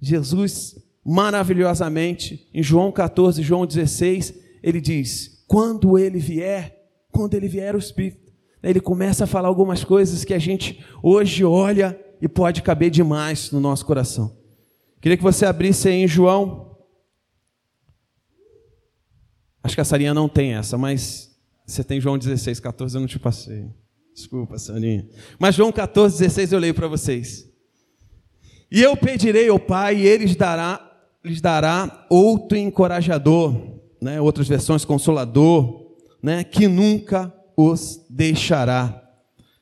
Jesus 0.00 0.76
maravilhosamente, 1.04 2.48
em 2.54 2.62
João 2.62 2.92
14, 2.92 3.42
João 3.42 3.66
16, 3.66 4.34
ele 4.62 4.80
diz: 4.80 5.44
Quando 5.48 5.98
ele 5.98 6.18
vier, 6.18 6.81
quando 7.12 7.34
ele 7.34 7.46
vier 7.46 7.76
o 7.76 7.78
Espírito. 7.78 8.32
Ele 8.62 8.80
começa 8.80 9.24
a 9.24 9.26
falar 9.26 9.48
algumas 9.48 9.84
coisas 9.84 10.24
que 10.24 10.32
a 10.32 10.38
gente 10.38 10.84
hoje 11.02 11.44
olha 11.44 11.98
e 12.20 12.28
pode 12.28 12.62
caber 12.62 12.90
demais 12.90 13.50
no 13.50 13.60
nosso 13.60 13.84
coração. 13.84 14.36
Queria 15.00 15.16
que 15.16 15.22
você 15.22 15.44
abrisse 15.44 15.88
aí 15.88 15.96
em 15.96 16.08
João. 16.08 16.78
Acho 19.62 19.74
que 19.74 19.80
a 19.80 19.84
Sarinha 19.84 20.14
não 20.14 20.28
tem 20.28 20.54
essa, 20.54 20.78
mas 20.78 21.36
você 21.66 21.84
tem 21.84 22.00
João 22.00 22.16
16, 22.16 22.60
14, 22.60 22.96
eu 22.96 23.00
não 23.00 23.08
te 23.08 23.18
passei. 23.18 23.68
Desculpa, 24.14 24.58
Sarinha. 24.58 25.08
Mas 25.38 25.54
João 25.54 25.72
14, 25.72 26.18
16 26.18 26.52
eu 26.52 26.58
leio 26.58 26.74
para 26.74 26.86
vocês. 26.86 27.48
E 28.70 28.80
eu 28.80 28.96
pedirei 28.96 29.48
ao 29.48 29.58
Pai, 29.58 29.96
e 29.96 30.06
ele 30.06 30.24
lhes 30.24 30.36
dará, 30.36 30.80
lhes 31.24 31.40
dará 31.40 32.06
outro 32.08 32.56
encorajador, 32.56 33.80
né? 34.00 34.20
outras 34.20 34.48
versões, 34.48 34.84
consolador, 34.84 35.81
né, 36.22 36.44
que 36.44 36.68
nunca 36.68 37.32
os 37.56 38.04
deixará. 38.08 39.02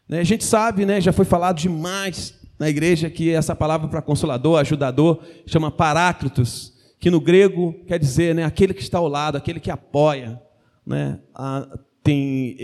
Né, 0.09 0.21
a 0.21 0.25
gente 0.25 0.45
sabe, 0.45 0.85
né, 0.85 1.00
já 1.00 1.12
foi 1.12 1.25
falado 1.25 1.59
demais 1.59 2.38
na 2.59 2.69
igreja 2.69 3.09
que 3.09 3.31
essa 3.31 3.57
palavra 3.57 3.88
para 3.88 4.02
consolador, 4.02 4.61
ajudador, 4.61 5.23
chama 5.47 5.71
paráclitos, 5.71 6.75
que 6.99 7.11
no 7.11 7.21
grego 7.21 7.75
quer 7.87 7.99
dizer 7.99 8.35
né, 8.35 8.45
aquele 8.45 8.75
que 8.75 8.83
está 8.83 8.99
ao 8.99 9.09
lado, 9.09 9.38
aquele 9.38 9.59
que 9.59 9.71
apoia. 9.71 10.38
Né, 10.87 11.19
a, 11.35 11.67
tem, 12.02 12.57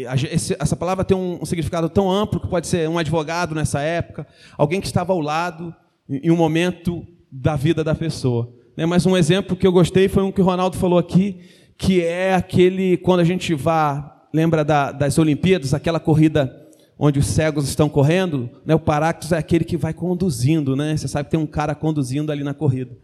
essa 0.59 0.77
palavra 0.77 1.05
tem 1.05 1.17
um, 1.17 1.45
significado 1.45 1.89
tão 1.89 2.11
amplo 2.11 2.41
que 2.41 2.49
pode 2.49 2.67
ser 2.67 2.89
um 2.89 2.99
advogado 2.99 3.55
nessa 3.55 3.81
época, 3.81 4.27
alguém 4.57 4.81
que 4.81 4.87
estava 4.87 5.13
ao 5.13 5.21
lado 5.21 5.75
em, 6.09 6.27
em 6.29 6.31
um 6.31 6.37
momento 6.37 7.07
da 7.31 7.57
vida 7.57 7.83
da 7.83 7.95
pessoa. 7.95 8.53
Né, 8.77 8.85
mas 8.85 9.07
um 9.07 9.17
exemplo 9.17 9.57
que 9.57 9.67
eu 9.67 9.73
gostei 9.73 10.09
foi 10.09 10.23
um 10.23 10.31
que 10.31 10.41
o 10.41 10.45
Ronaldo 10.45 10.77
falou 10.77 10.99
aqui, 10.99 11.41
que 11.77 12.03
é 12.03 12.35
aquele, 12.35 12.97
quando 12.97 13.21
a 13.21 13.25
gente 13.25 13.55
vá, 13.55 14.27
lembra 14.33 14.65
da, 14.65 14.93
das 14.93 15.19
Olimpíadas, 15.19 15.75
aquela 15.75 16.01
corrida 16.01 16.67
onde 16.99 17.19
os 17.19 17.27
cegos 17.27 17.69
estão 17.69 17.89
correndo, 17.89 18.49
né? 18.65 18.75
o 18.75 18.79
Paráctos 18.79 19.33
é 19.33 19.39
aquele 19.39 19.65
que 19.65 19.77
vai 19.77 19.93
conduzindo, 19.93 20.75
né? 20.75 20.97
Você 20.97 21.07
sabe 21.07 21.27
que 21.27 21.33
tem 21.33 21.41
um 21.41 21.47
cara 21.47 21.75
conduzindo 21.75 22.33
ali 22.33 22.43
na 22.43 22.55
corrida. 22.55 22.97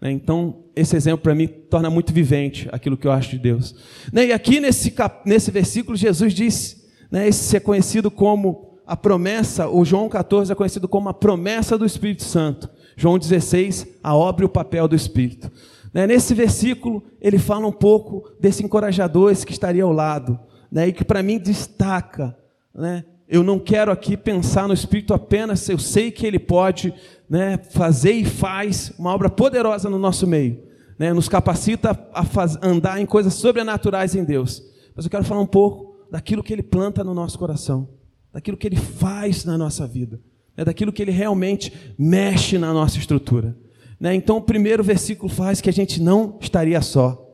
Né? 0.00 0.12
Então, 0.12 0.64
esse 0.76 0.96
exemplo 0.96 1.22
para 1.22 1.34
mim 1.34 1.48
torna 1.48 1.90
muito 1.90 2.12
vivente 2.12 2.68
aquilo 2.70 2.96
que 2.96 3.06
eu 3.06 3.12
acho 3.12 3.30
de 3.30 3.38
Deus. 3.38 3.74
Né? 4.12 4.26
E 4.26 4.32
aqui 4.32 4.60
nesse, 4.60 4.92
cap... 4.92 5.28
nesse 5.28 5.50
versículo, 5.50 5.96
Jesus 5.96 6.32
disse, 6.32 6.84
né? 7.10 7.26
esse 7.26 7.56
é 7.56 7.60
conhecido 7.60 8.10
como 8.10 8.78
a 8.86 8.96
promessa, 8.96 9.68
o 9.68 9.84
João 9.84 10.08
14 10.08 10.52
é 10.52 10.54
conhecido 10.54 10.88
como 10.88 11.08
a 11.08 11.14
promessa 11.14 11.78
do 11.78 11.86
Espírito 11.86 12.24
Santo. 12.24 12.68
João 12.96 13.18
16, 13.18 13.86
a 14.02 14.14
obra 14.14 14.44
e 14.44 14.46
o 14.46 14.50
papel 14.50 14.86
do 14.86 14.94
Espírito. 14.94 15.50
Né? 15.92 16.06
Nesse 16.06 16.34
versículo, 16.34 17.02
ele 17.20 17.38
fala 17.38 17.66
um 17.66 17.72
pouco 17.72 18.30
desse 18.40 18.64
encorajador, 18.64 19.34
que 19.44 19.52
estaria 19.52 19.84
ao 19.84 19.92
lado, 19.92 20.38
né? 20.70 20.88
e 20.88 20.92
que 20.92 21.04
para 21.04 21.22
mim 21.22 21.38
destaca. 21.38 22.36
Né? 22.74 23.04
Eu 23.28 23.42
não 23.42 23.58
quero 23.58 23.92
aqui 23.92 24.16
pensar 24.16 24.66
no 24.66 24.74
Espírito 24.74 25.12
apenas, 25.12 25.68
eu 25.68 25.78
sei 25.78 26.10
que 26.10 26.26
ele 26.26 26.38
pode 26.38 26.94
né, 27.28 27.58
fazer 27.70 28.12
e 28.12 28.24
faz 28.24 28.92
uma 28.98 29.12
obra 29.12 29.28
poderosa 29.28 29.90
no 29.90 29.98
nosso 29.98 30.26
meio, 30.26 30.62
né? 30.98 31.12
nos 31.12 31.28
capacita 31.28 31.98
a 32.12 32.24
faz, 32.24 32.58
andar 32.62 33.00
em 33.00 33.06
coisas 33.06 33.34
sobrenaturais 33.34 34.14
em 34.14 34.24
Deus. 34.24 34.62
Mas 34.94 35.04
eu 35.04 35.10
quero 35.10 35.24
falar 35.24 35.40
um 35.40 35.46
pouco 35.46 35.92
daquilo 36.10 36.42
que 36.42 36.52
ele 36.52 36.62
planta 36.62 37.02
no 37.02 37.14
nosso 37.14 37.38
coração, 37.38 37.88
daquilo 38.32 38.56
que 38.56 38.66
ele 38.66 38.76
faz 38.76 39.44
na 39.44 39.58
nossa 39.58 39.86
vida, 39.86 40.20
né? 40.56 40.64
daquilo 40.64 40.92
que 40.92 41.02
ele 41.02 41.10
realmente 41.10 41.94
mexe 41.98 42.58
na 42.58 42.72
nossa 42.72 42.98
estrutura. 42.98 43.56
Né? 44.02 44.16
Então, 44.16 44.38
o 44.38 44.42
primeiro 44.42 44.82
versículo 44.82 45.32
faz 45.32 45.60
que 45.60 45.70
a 45.70 45.72
gente 45.72 46.02
não 46.02 46.36
estaria 46.40 46.82
só. 46.82 47.24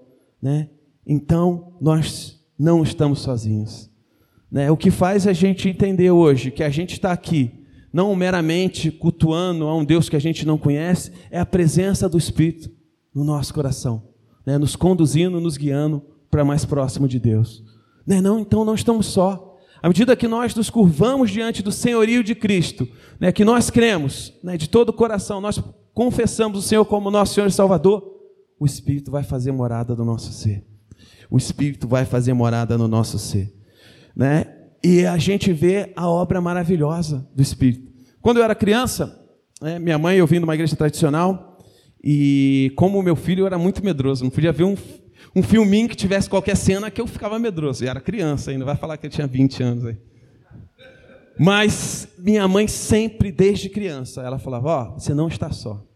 Né? 0.41 0.69
Então, 1.07 1.73
nós 1.81 2.45
não 2.59 2.83
estamos 2.83 3.21
sozinhos. 3.21 3.91
Né? 4.53 4.71
O 4.71 4.77
que 4.77 4.91
faz 4.91 5.27
a 5.27 5.33
gente 5.33 5.67
entender 5.67 6.11
hoje 6.11 6.51
que 6.51 6.63
a 6.63 6.69
gente 6.69 6.93
está 6.93 7.11
aqui, 7.11 7.65
não 7.91 8.15
meramente 8.15 8.91
cultuando 8.91 9.65
a 9.67 9.75
um 9.75 9.83
Deus 9.83 10.11
que 10.11 10.17
a 10.17 10.21
gente 10.21 10.47
não 10.47 10.59
conhece, 10.59 11.11
é 11.31 11.41
a 11.41 11.47
presença 11.47 12.07
do 12.07 12.19
Espírito 12.19 12.71
no 13.15 13.25
nosso 13.25 13.55
coração, 13.55 14.03
né? 14.45 14.59
nos 14.59 14.77
conduzindo, 14.77 15.41
nos 15.41 15.57
guiando 15.57 16.03
para 16.31 16.45
mais 16.45 16.67
próximo 16.67 17.09
de 17.09 17.19
Deus. 17.19 17.65
Né? 18.07 18.21
Não, 18.21 18.41
então 18.41 18.63
não 18.63 18.75
estamos 18.75 19.07
só. 19.07 19.57
À 19.83 19.89
medida 19.89 20.15
que 20.15 20.29
nós 20.29 20.55
nos 20.55 20.69
curvamos 20.69 21.31
diante 21.31 21.63
do 21.63 21.73
senhorio 21.73 22.23
de 22.23 22.35
Cristo, 22.35 22.87
né, 23.19 23.31
que 23.31 23.45
nós 23.45 23.71
cremos 23.71 24.35
né, 24.43 24.57
de 24.57 24.69
todo 24.69 24.89
o 24.89 24.93
coração, 24.93 25.41
nós 25.41 25.63
confessamos 25.99 26.61
o 26.61 26.63
Senhor 26.63 26.85
como 26.85 27.11
nosso 27.11 27.35
Senhor 27.35 27.49
e 27.49 27.51
Salvador, 27.51 28.05
o 28.57 28.65
Espírito 28.65 29.11
vai 29.11 29.25
fazer 29.25 29.51
morada 29.51 29.97
no 29.97 30.05
nosso 30.05 30.33
ser. 30.33 30.65
O 31.29 31.37
Espírito 31.37 31.89
vai 31.89 32.05
fazer 32.05 32.33
morada 32.35 32.79
no 32.79 32.87
nosso 32.87 33.19
ser. 33.19 33.53
Né? 34.15 34.47
E 34.81 35.05
a 35.05 35.19
gente 35.19 35.53
vê 35.53 35.93
a 35.97 36.09
obra 36.09 36.41
maravilhosa 36.41 37.29
do 37.35 37.43
Espírito. 37.43 37.93
Quando 38.21 38.37
eu 38.37 38.45
era 38.45 38.55
criança, 38.55 39.13
né, 39.61 39.81
minha 39.81 39.99
mãe, 39.99 40.19
eu 40.19 40.27
vim 40.29 40.39
de 40.39 40.45
uma 40.45 40.55
igreja 40.55 40.77
tradicional, 40.77 41.59
E 42.01 42.73
como 42.77 43.03
meu 43.03 43.17
filho 43.17 43.41
eu 43.41 43.47
era 43.47 43.59
muito 43.59 43.85
medroso, 43.85 44.23
não 44.23 44.31
podia 44.31 44.53
ver 44.53 44.63
um, 44.63 44.77
um 45.35 45.43
filminho 45.43 45.89
que 45.89 45.97
tivesse 45.97 46.31
qualquer 46.31 46.57
cena 46.57 46.93
que 46.93 47.01
eu 47.01 47.09
ficava 47.09 47.41
medroso. 47.41 47.83
E 47.83 47.89
era 47.89 48.01
criança 48.01 48.53
ainda, 48.53 48.65
vai 48.65 48.77
falar 48.77 48.99
que 48.99 49.07
eu 49.07 49.11
tinha 49.11 49.27
20 49.27 49.63
anos 49.65 49.85
aí. 49.85 49.97
Mas 51.37 52.07
minha 52.17 52.47
mãe 52.47 52.69
sempre, 52.69 53.33
desde 53.33 53.69
criança, 53.69 54.23
ela 54.23 54.39
falava: 54.39 54.69
Ó, 54.69 54.83
oh, 54.83 55.01
você 55.01 55.13
não 55.13 55.27
está 55.27 55.51
só. 55.51 55.88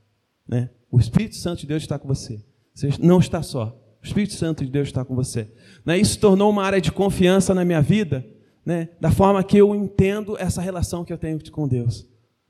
Né? 0.48 0.70
O 0.90 0.98
Espírito 0.98 1.36
Santo 1.36 1.60
de 1.60 1.66
Deus 1.66 1.82
está 1.82 1.98
com 1.98 2.08
você. 2.08 2.42
Você 2.74 2.90
não 3.00 3.18
está 3.18 3.42
só. 3.42 3.78
O 4.02 4.06
Espírito 4.06 4.34
Santo 4.34 4.64
de 4.64 4.70
Deus 4.70 4.88
está 4.88 5.04
com 5.04 5.14
você. 5.14 5.48
Né? 5.84 5.98
Isso 5.98 6.18
tornou 6.18 6.50
uma 6.50 6.64
área 6.64 6.80
de 6.80 6.90
confiança 6.90 7.54
na 7.54 7.64
minha 7.64 7.80
vida, 7.80 8.26
né? 8.64 8.88
da 9.00 9.10
forma 9.10 9.42
que 9.44 9.56
eu 9.56 9.74
entendo 9.74 10.36
essa 10.38 10.60
relação 10.60 11.04
que 11.04 11.12
eu 11.12 11.18
tenho 11.18 11.38
com 11.50 11.68
Deus. 11.68 12.06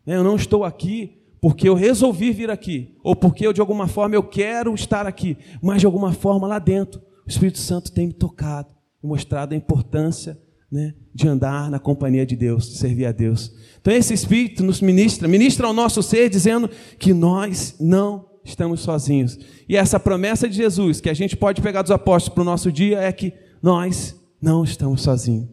Né? 0.06 0.16
Eu 0.16 0.24
não 0.24 0.36
estou 0.36 0.64
aqui 0.64 1.18
porque 1.40 1.68
eu 1.68 1.74
resolvi 1.74 2.30
vir 2.30 2.50
aqui, 2.50 2.96
ou 3.02 3.16
porque 3.16 3.44
eu 3.44 3.52
de 3.52 3.60
alguma 3.60 3.88
forma 3.88 4.14
eu 4.14 4.22
quero 4.22 4.72
estar 4.74 5.08
aqui, 5.08 5.36
mas 5.60 5.80
de 5.80 5.86
alguma 5.86 6.12
forma 6.12 6.46
lá 6.46 6.60
dentro 6.60 7.02
o 7.26 7.28
Espírito 7.28 7.58
Santo 7.58 7.92
tem 7.92 8.06
me 8.06 8.12
tocado 8.12 8.72
e 9.02 9.06
mostrado 9.06 9.52
a 9.52 9.56
importância 9.56 10.38
né, 10.72 10.94
de 11.14 11.28
andar 11.28 11.70
na 11.70 11.78
companhia 11.78 12.24
de 12.24 12.34
Deus, 12.34 12.70
de 12.70 12.78
servir 12.78 13.04
a 13.04 13.12
Deus. 13.12 13.52
Então 13.78 13.92
esse 13.92 14.14
Espírito 14.14 14.64
nos 14.64 14.80
ministra, 14.80 15.28
ministra 15.28 15.66
ao 15.66 15.74
nosso 15.74 16.02
ser, 16.02 16.30
dizendo 16.30 16.70
que 16.98 17.12
nós 17.12 17.76
não 17.78 18.26
estamos 18.42 18.80
sozinhos. 18.80 19.38
E 19.68 19.76
essa 19.76 20.00
promessa 20.00 20.48
de 20.48 20.56
Jesus, 20.56 20.98
que 20.98 21.10
a 21.10 21.14
gente 21.14 21.36
pode 21.36 21.60
pegar 21.60 21.82
dos 21.82 21.90
apóstolos 21.90 22.34
para 22.34 22.40
o 22.40 22.44
nosso 22.44 22.72
dia, 22.72 22.98
é 22.98 23.12
que 23.12 23.34
nós 23.62 24.16
não 24.40 24.64
estamos 24.64 25.02
sozinhos. 25.02 25.48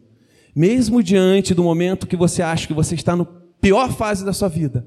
Mesmo 0.56 1.02
diante 1.02 1.52
do 1.52 1.62
momento 1.62 2.06
que 2.06 2.16
você 2.16 2.42
acha 2.42 2.66
que 2.66 2.74
você 2.74 2.94
está 2.94 3.14
no 3.14 3.26
pior 3.60 3.92
fase 3.92 4.24
da 4.24 4.32
sua 4.32 4.48
vida, 4.48 4.86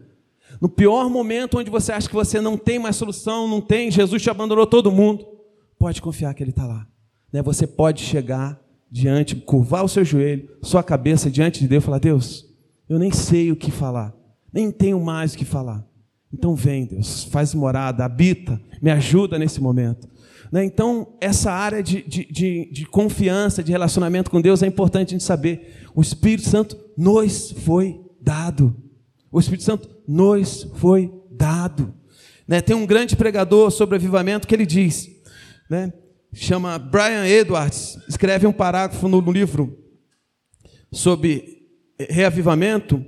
no 0.60 0.68
pior 0.68 1.10
momento 1.10 1.60
onde 1.60 1.70
você 1.70 1.92
acha 1.92 2.10
que 2.10 2.16
você 2.16 2.42
não 2.42 2.58
tem 2.58 2.80
mais 2.80 2.96
solução, 2.96 3.48
não 3.48 3.62
tem, 3.62 3.92
Jesus 3.92 4.22
te 4.22 4.30
abandonou 4.32 4.66
todo 4.66 4.92
mundo, 4.92 5.26
pode 5.78 6.02
confiar 6.02 6.34
que 6.34 6.44
Ele 6.44 6.50
está 6.50 6.66
lá. 6.66 6.88
Né? 7.32 7.42
Você 7.44 7.68
pode 7.68 8.02
chegar 8.02 8.63
diante, 8.94 9.36
curvar 9.36 9.84
o 9.84 9.90
seu 9.90 10.06
joelho, 10.06 10.48
sua 10.62 10.84
cabeça 10.84 11.32
diante 11.32 11.60
de 11.60 11.68
Deus 11.68 11.84
falar: 11.84 11.98
Deus, 11.98 12.46
eu 12.88 13.00
nem 13.00 13.12
sei 13.12 13.52
o 13.52 13.56
que 13.56 13.72
falar, 13.72 14.14
nem 14.54 14.70
tenho 14.70 15.04
mais 15.04 15.34
o 15.34 15.38
que 15.38 15.44
falar. 15.44 15.84
Então 16.32 16.54
vem, 16.54 16.86
Deus, 16.86 17.24
faz 17.24 17.56
morada, 17.56 18.06
habita, 18.06 18.62
me 18.80 18.92
ajuda 18.92 19.40
nesse 19.40 19.60
momento. 19.60 20.08
Né? 20.52 20.64
Então, 20.64 21.16
essa 21.20 21.52
área 21.52 21.82
de, 21.82 22.04
de, 22.04 22.26
de, 22.26 22.70
de 22.72 22.86
confiança, 22.86 23.64
de 23.64 23.72
relacionamento 23.72 24.30
com 24.30 24.40
Deus 24.40 24.62
é 24.62 24.68
importante 24.68 25.10
a 25.10 25.12
gente 25.14 25.24
saber. 25.24 25.82
O 25.96 26.02
Espírito 26.02 26.48
Santo 26.48 26.78
nos 26.96 27.52
foi 27.52 28.00
dado. 28.22 28.76
O 29.32 29.40
Espírito 29.40 29.64
Santo 29.64 29.90
nos 30.08 30.70
foi 30.76 31.12
dado. 31.32 31.94
Né? 32.48 32.62
Tem 32.62 32.76
um 32.76 32.86
grande 32.86 33.16
pregador 33.16 33.72
sobre 33.72 33.96
avivamento 33.96 34.48
que 34.48 34.54
ele 34.54 34.66
diz, 34.66 35.10
né? 35.68 35.92
Chama 36.34 36.78
Brian 36.80 37.26
Edwards, 37.26 37.98
escreve 38.08 38.48
um 38.48 38.52
parágrafo 38.52 39.08
no, 39.08 39.20
livro 39.32 39.78
sobre 40.92 41.68
reavivamento. 42.00 43.04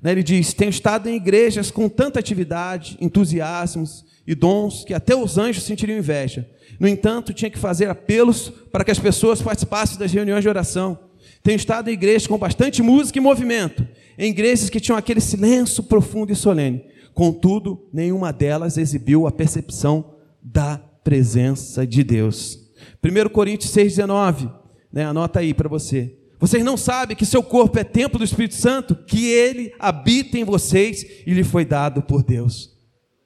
Né, 0.00 0.12
ele 0.12 0.22
diz: 0.22 0.52
Tenho 0.54 0.70
estado 0.70 1.08
em 1.08 1.16
igrejas 1.16 1.70
com 1.70 1.88
tanta 1.88 2.18
atividade, 2.18 2.96
entusiasmos 3.00 4.04
e 4.26 4.34
dons 4.34 4.84
que 4.84 4.94
até 4.94 5.14
os 5.14 5.38
anjos 5.38 5.64
sentiriam 5.64 5.98
inveja. 5.98 6.48
No 6.78 6.86
entanto, 6.86 7.32
tinha 7.32 7.50
que 7.50 7.58
fazer 7.58 7.88
apelos 7.88 8.50
para 8.70 8.84
que 8.84 8.90
as 8.90 8.98
pessoas 8.98 9.42
participassem 9.42 9.98
das 9.98 10.12
reuniões 10.12 10.42
de 10.42 10.48
oração. 10.48 10.98
Tenho 11.42 11.56
estado 11.56 11.88
em 11.88 11.94
igrejas 11.94 12.26
com 12.26 12.38
bastante 12.38 12.82
música 12.82 13.18
e 13.18 13.22
movimento, 13.22 13.86
em 14.16 14.30
igrejas 14.30 14.70
que 14.70 14.80
tinham 14.80 14.98
aquele 14.98 15.20
silêncio 15.20 15.82
profundo 15.82 16.32
e 16.32 16.36
solene. 16.36 16.84
Contudo, 17.14 17.88
nenhuma 17.92 18.32
delas 18.32 18.78
exibiu 18.78 19.26
a 19.26 19.32
percepção 19.32 20.14
da 20.42 20.78
presença 21.02 21.86
de 21.86 22.04
Deus. 22.04 22.67
1 23.02 23.28
Coríntios 23.30 23.72
6,19, 23.72 24.52
né, 24.92 25.04
anota 25.04 25.40
aí 25.40 25.54
para 25.54 25.68
você. 25.68 26.16
Vocês 26.40 26.64
não 26.64 26.76
sabem 26.76 27.16
que 27.16 27.26
seu 27.26 27.42
corpo 27.42 27.78
é 27.78 27.84
templo 27.84 28.18
do 28.18 28.24
Espírito 28.24 28.54
Santo, 28.54 28.94
que 28.94 29.26
ele 29.26 29.72
habita 29.78 30.38
em 30.38 30.44
vocês 30.44 31.04
e 31.26 31.34
lhe 31.34 31.42
foi 31.42 31.64
dado 31.64 32.00
por 32.02 32.22
Deus. 32.22 32.76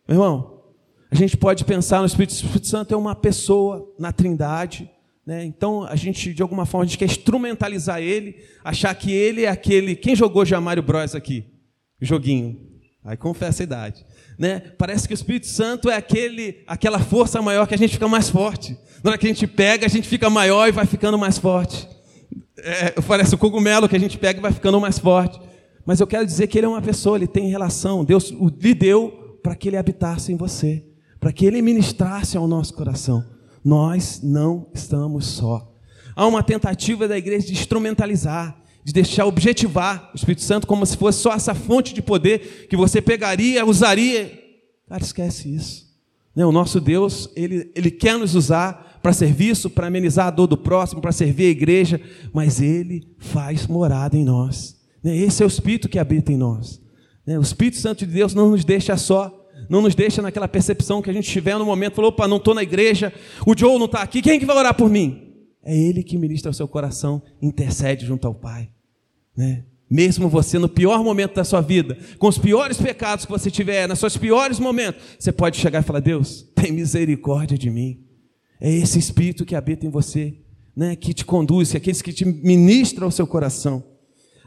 Meu 0.08 0.16
irmão, 0.16 0.62
a 1.10 1.14
gente 1.14 1.36
pode 1.36 1.64
pensar 1.64 2.00
no 2.00 2.06
Espírito, 2.06 2.32
Espírito 2.32 2.66
Santo 2.66 2.94
é 2.94 2.96
uma 2.96 3.14
pessoa 3.14 3.86
na 3.98 4.12
Trindade, 4.12 4.90
né? 5.26 5.44
então 5.44 5.84
a 5.84 5.94
gente, 5.94 6.32
de 6.32 6.42
alguma 6.42 6.64
forma, 6.64 6.84
a 6.84 6.86
gente 6.86 6.98
quer 6.98 7.04
instrumentalizar 7.04 8.00
ele, 8.00 8.36
achar 8.64 8.94
que 8.94 9.12
ele 9.12 9.42
é 9.42 9.48
aquele. 9.48 9.94
Quem 9.94 10.16
jogou 10.16 10.44
já 10.44 10.58
Mario 10.60 10.82
Bros 10.82 11.14
aqui? 11.14 11.44
Joguinho. 12.00 12.71
Aí 13.04 13.16
confessa 13.16 13.62
a 13.62 13.64
idade. 13.64 14.06
Né? 14.38 14.60
Parece 14.78 15.08
que 15.08 15.14
o 15.14 15.16
Espírito 15.16 15.46
Santo 15.46 15.90
é 15.90 15.96
aquele, 15.96 16.62
aquela 16.66 17.00
força 17.00 17.42
maior 17.42 17.66
que 17.66 17.74
a 17.74 17.78
gente 17.78 17.94
fica 17.94 18.06
mais 18.06 18.30
forte. 18.30 18.76
Na 19.02 19.10
hora 19.10 19.18
que 19.18 19.26
a 19.26 19.28
gente 19.28 19.46
pega, 19.46 19.86
a 19.86 19.88
gente 19.88 20.08
fica 20.08 20.30
maior 20.30 20.68
e 20.68 20.72
vai 20.72 20.86
ficando 20.86 21.18
mais 21.18 21.36
forte. 21.36 21.88
É, 22.58 22.90
parece 23.02 23.34
o 23.34 23.38
cogumelo 23.38 23.88
que 23.88 23.96
a 23.96 24.00
gente 24.00 24.16
pega 24.16 24.38
e 24.38 24.42
vai 24.42 24.52
ficando 24.52 24.80
mais 24.80 24.98
forte. 24.98 25.40
Mas 25.84 25.98
eu 25.98 26.06
quero 26.06 26.24
dizer 26.24 26.46
que 26.46 26.58
ele 26.58 26.66
é 26.66 26.68
uma 26.68 26.82
pessoa, 26.82 27.16
ele 27.16 27.26
tem 27.26 27.48
relação. 27.48 28.04
Deus 28.04 28.30
lhe 28.30 28.74
deu 28.74 29.38
para 29.42 29.56
que 29.56 29.68
ele 29.68 29.76
habitasse 29.76 30.32
em 30.32 30.36
você, 30.36 30.84
para 31.18 31.32
que 31.32 31.44
ele 31.44 31.60
ministrasse 31.60 32.36
ao 32.36 32.46
nosso 32.46 32.72
coração. 32.74 33.24
Nós 33.64 34.20
não 34.22 34.68
estamos 34.72 35.26
só. 35.26 35.68
Há 36.14 36.26
uma 36.26 36.42
tentativa 36.42 37.08
da 37.08 37.18
igreja 37.18 37.46
de 37.46 37.52
instrumentalizar, 37.52 38.56
de 38.84 38.92
deixar 38.92 39.26
objetivar 39.26 40.10
o 40.12 40.16
Espírito 40.16 40.42
Santo 40.42 40.66
como 40.66 40.84
se 40.84 40.96
fosse 40.96 41.20
só 41.20 41.32
essa 41.32 41.54
fonte 41.54 41.94
de 41.94 42.02
poder 42.02 42.66
que 42.68 42.76
você 42.76 43.00
pegaria, 43.00 43.64
usaria. 43.64 44.40
Cara, 44.88 45.02
esquece 45.02 45.54
isso. 45.54 45.86
Né, 46.34 46.44
o 46.44 46.52
nosso 46.52 46.80
Deus, 46.80 47.28
ele, 47.36 47.70
ele 47.74 47.90
quer 47.90 48.18
nos 48.18 48.34
usar 48.34 48.98
para 49.02 49.12
serviço, 49.12 49.68
para 49.68 49.86
amenizar 49.86 50.28
a 50.28 50.30
dor 50.30 50.46
do 50.46 50.56
próximo, 50.56 51.00
para 51.00 51.12
servir 51.12 51.46
a 51.46 51.50
igreja, 51.50 52.00
mas 52.32 52.60
ele 52.60 53.06
faz 53.18 53.66
morada 53.66 54.16
em 54.16 54.24
nós. 54.24 54.76
Né, 55.02 55.16
esse 55.16 55.42
é 55.42 55.46
o 55.46 55.48
Espírito 55.48 55.88
que 55.88 55.98
habita 55.98 56.32
em 56.32 56.36
nós. 56.36 56.80
Né, 57.26 57.38
o 57.38 57.42
Espírito 57.42 57.76
Santo 57.76 58.06
de 58.06 58.12
Deus 58.12 58.34
não 58.34 58.50
nos 58.50 58.64
deixa 58.64 58.96
só, 58.96 59.46
não 59.68 59.82
nos 59.82 59.94
deixa 59.94 60.20
naquela 60.22 60.48
percepção 60.48 61.02
que 61.02 61.10
a 61.10 61.12
gente 61.12 61.30
tiver 61.30 61.56
no 61.58 61.64
momento, 61.64 61.94
falou, 61.94 62.10
opa, 62.10 62.26
não 62.26 62.38
estou 62.38 62.54
na 62.54 62.62
igreja, 62.62 63.12
o 63.46 63.56
Joe 63.56 63.78
não 63.78 63.86
está 63.86 64.02
aqui, 64.02 64.22
quem 64.22 64.34
é 64.34 64.38
que 64.38 64.46
vai 64.46 64.56
orar 64.56 64.74
por 64.74 64.90
mim? 64.90 65.21
É 65.64 65.76
Ele 65.76 66.02
que 66.02 66.18
ministra 66.18 66.50
o 66.50 66.54
seu 66.54 66.66
coração, 66.66 67.22
intercede 67.40 68.04
junto 68.04 68.26
ao 68.26 68.34
Pai. 68.34 68.70
Né? 69.36 69.64
Mesmo 69.88 70.28
você 70.28 70.58
no 70.58 70.68
pior 70.68 71.04
momento 71.04 71.34
da 71.34 71.44
sua 71.44 71.60
vida, 71.60 71.98
com 72.18 72.26
os 72.26 72.38
piores 72.38 72.78
pecados 72.78 73.24
que 73.24 73.30
você 73.30 73.50
tiver, 73.50 73.86
nos 73.86 73.98
seus 73.98 74.16
piores 74.16 74.58
momentos, 74.58 75.02
você 75.18 75.30
pode 75.30 75.58
chegar 75.58 75.80
e 75.80 75.86
falar: 75.86 76.00
Deus, 76.00 76.42
tem 76.54 76.72
misericórdia 76.72 77.58
de 77.58 77.70
mim. 77.70 78.00
É 78.60 78.70
esse 78.70 78.98
Espírito 78.98 79.44
que 79.44 79.54
habita 79.54 79.86
em 79.86 79.90
você, 79.90 80.38
né? 80.74 80.96
que 80.96 81.12
te 81.12 81.24
conduz, 81.24 81.70
que 81.70 81.76
é 81.76 81.78
aqueles 81.78 82.00
que 82.00 82.12
te 82.12 82.24
ministram 82.24 83.06
ao 83.06 83.10
seu 83.10 83.26
coração. 83.26 83.84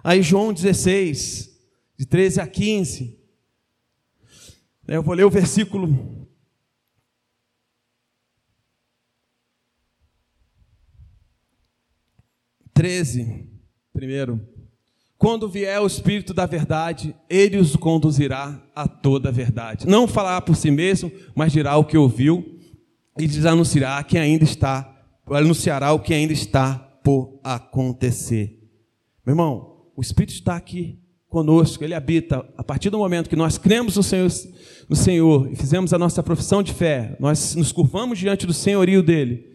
Aí 0.04 0.21
João 0.21 0.51
16, 0.51 1.51
de 1.97 2.06
13 2.06 2.41
a 2.41 2.47
15. 2.47 3.17
Eu 4.88 5.01
vou 5.01 5.15
ler 5.15 5.25
o 5.25 5.30
versículo 5.30 6.25
13, 12.76 13.50
primeiro. 13.94 14.40
Quando 15.18 15.50
vier 15.50 15.80
o 15.80 15.88
Espírito 15.88 16.34
da 16.34 16.46
verdade, 16.46 17.16
ele 17.30 17.58
os 17.58 17.76
conduzirá 17.78 18.62
a 18.76 18.86
toda 18.86 19.30
a 19.30 19.32
verdade. 19.32 19.88
Não 19.88 20.08
falará 20.08 20.42
por 20.42 20.58
si 20.58 20.70
mesmo, 20.70 21.10
mas 21.34 21.54
dirá 21.54 21.78
o 21.78 21.86
que 21.86 21.98
ouviu 21.98 22.60
e 23.18 23.26
lhes 23.26 23.46
anunciará 23.46 24.06
ainda 24.20 24.44
está, 24.44 24.94
anunciará 25.26 25.94
o 25.94 26.00
que 26.00 26.14
ainda 26.14 26.34
está 26.34 26.78
por 27.02 27.40
acontecer. 27.42 28.60
Meu 29.26 29.34
irmão, 29.34 29.86
o 29.96 30.02
Espírito 30.02 30.34
está 30.34 30.58
aqui 30.58 31.00
conosco, 31.30 31.82
ele 31.82 31.94
habita. 31.94 32.46
A 32.58 32.64
partir 32.64 32.90
do 32.90 32.98
momento 32.98 33.30
que 33.30 33.38
nós 33.38 33.58
cremos 33.58 33.96
no 33.96 34.04
Senhor, 34.04 34.30
no 34.90 34.96
Senhor 34.98 35.50
e 35.50 35.56
fizemos 35.56 35.94
a 35.94 35.98
nossa 35.98 36.22
profissão 36.22 36.62
de 36.62 36.74
fé, 36.74 37.16
nós 37.22 37.56
nos 37.56 37.72
curvamos 37.72 38.20
diante 38.20 38.46
do 38.46 38.54
senhorio 38.54 39.02
dele, 39.02 39.46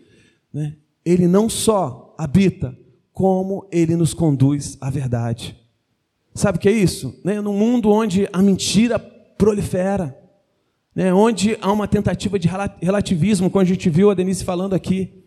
né? 0.53 0.77
ele 1.05 1.29
não 1.29 1.51
só 1.51 2.15
habita, 2.19 2.77
como 3.21 3.69
ele 3.71 3.97
nos 3.97 4.15
conduz 4.15 4.79
à 4.81 4.89
verdade. 4.89 5.55
Sabe 6.35 6.57
o 6.57 6.59
que 6.59 6.71
é 6.71 6.73
isso? 6.73 7.15
Né? 7.23 7.39
Num 7.39 7.53
mundo 7.53 7.91
onde 7.91 8.27
a 8.33 8.41
mentira 8.41 8.99
prolifera, 8.99 10.19
né? 10.97 11.13
onde 11.13 11.59
há 11.61 11.71
uma 11.71 11.87
tentativa 11.87 12.39
de 12.39 12.49
relativismo, 12.81 13.51
como 13.51 13.61
a 13.61 13.67
gente 13.67 13.91
viu 13.91 14.11
a 14.11 14.15
Denise 14.15 14.43
falando 14.43 14.73
aqui. 14.73 15.23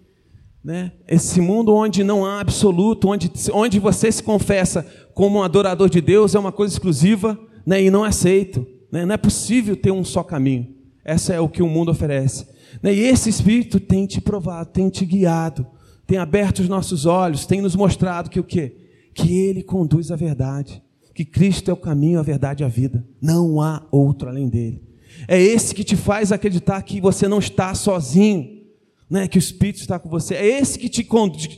Né? 0.63 0.91
Esse 1.07 1.39
mundo 1.39 1.71
onde 1.75 2.03
não 2.03 2.25
há 2.25 2.39
absoluto, 2.39 3.09
onde, 3.09 3.31
onde 3.53 3.77
você 3.77 4.11
se 4.11 4.23
confessa 4.23 4.83
como 5.13 5.37
um 5.37 5.43
adorador 5.43 5.87
de 5.87 6.01
Deus 6.01 6.33
é 6.33 6.39
uma 6.39 6.51
coisa 6.51 6.73
exclusiva 6.73 7.37
né? 7.63 7.79
e 7.79 7.91
não 7.91 8.03
é 8.03 8.07
aceito. 8.09 8.65
Né? 8.91 9.05
Não 9.05 9.13
é 9.13 9.17
possível 9.17 9.77
ter 9.77 9.91
um 9.91 10.03
só 10.03 10.23
caminho. 10.23 10.67
Essa 11.05 11.35
é 11.35 11.39
o 11.39 11.47
que 11.47 11.61
o 11.61 11.67
mundo 11.67 11.91
oferece. 11.91 12.47
Né? 12.81 12.91
E 12.91 13.01
esse 13.01 13.29
Espírito 13.29 13.79
tem 13.79 14.07
te 14.07 14.19
provado, 14.19 14.71
tem 14.71 14.89
te 14.89 15.05
guiado 15.05 15.67
tem 16.05 16.17
aberto 16.17 16.59
os 16.59 16.69
nossos 16.69 17.05
olhos, 17.05 17.45
tem 17.45 17.61
nos 17.61 17.75
mostrado 17.75 18.29
que 18.29 18.39
o 18.39 18.43
quê? 18.43 18.75
Que 19.13 19.33
Ele 19.33 19.63
conduz 19.63 20.11
a 20.11 20.15
verdade, 20.15 20.81
que 21.13 21.23
Cristo 21.23 21.69
é 21.69 21.73
o 21.73 21.77
caminho, 21.77 22.19
a 22.19 22.23
verdade 22.23 22.63
e 22.63 22.65
a 22.65 22.69
vida. 22.69 23.05
Não 23.21 23.61
há 23.61 23.83
outro 23.91 24.29
além 24.29 24.49
dele. 24.49 24.81
É 25.27 25.39
esse 25.39 25.75
que 25.75 25.83
te 25.83 25.95
faz 25.95 26.31
acreditar 26.31 26.81
que 26.81 26.99
você 26.99 27.27
não 27.27 27.39
está 27.39 27.73
sozinho, 27.75 28.63
né? 29.09 29.27
que 29.27 29.37
o 29.37 29.39
Espírito 29.39 29.79
está 29.79 29.99
com 29.99 30.09
você. 30.09 30.35
É 30.35 30.59
esse 30.59 30.79
que 30.79 30.89
te, 30.89 31.03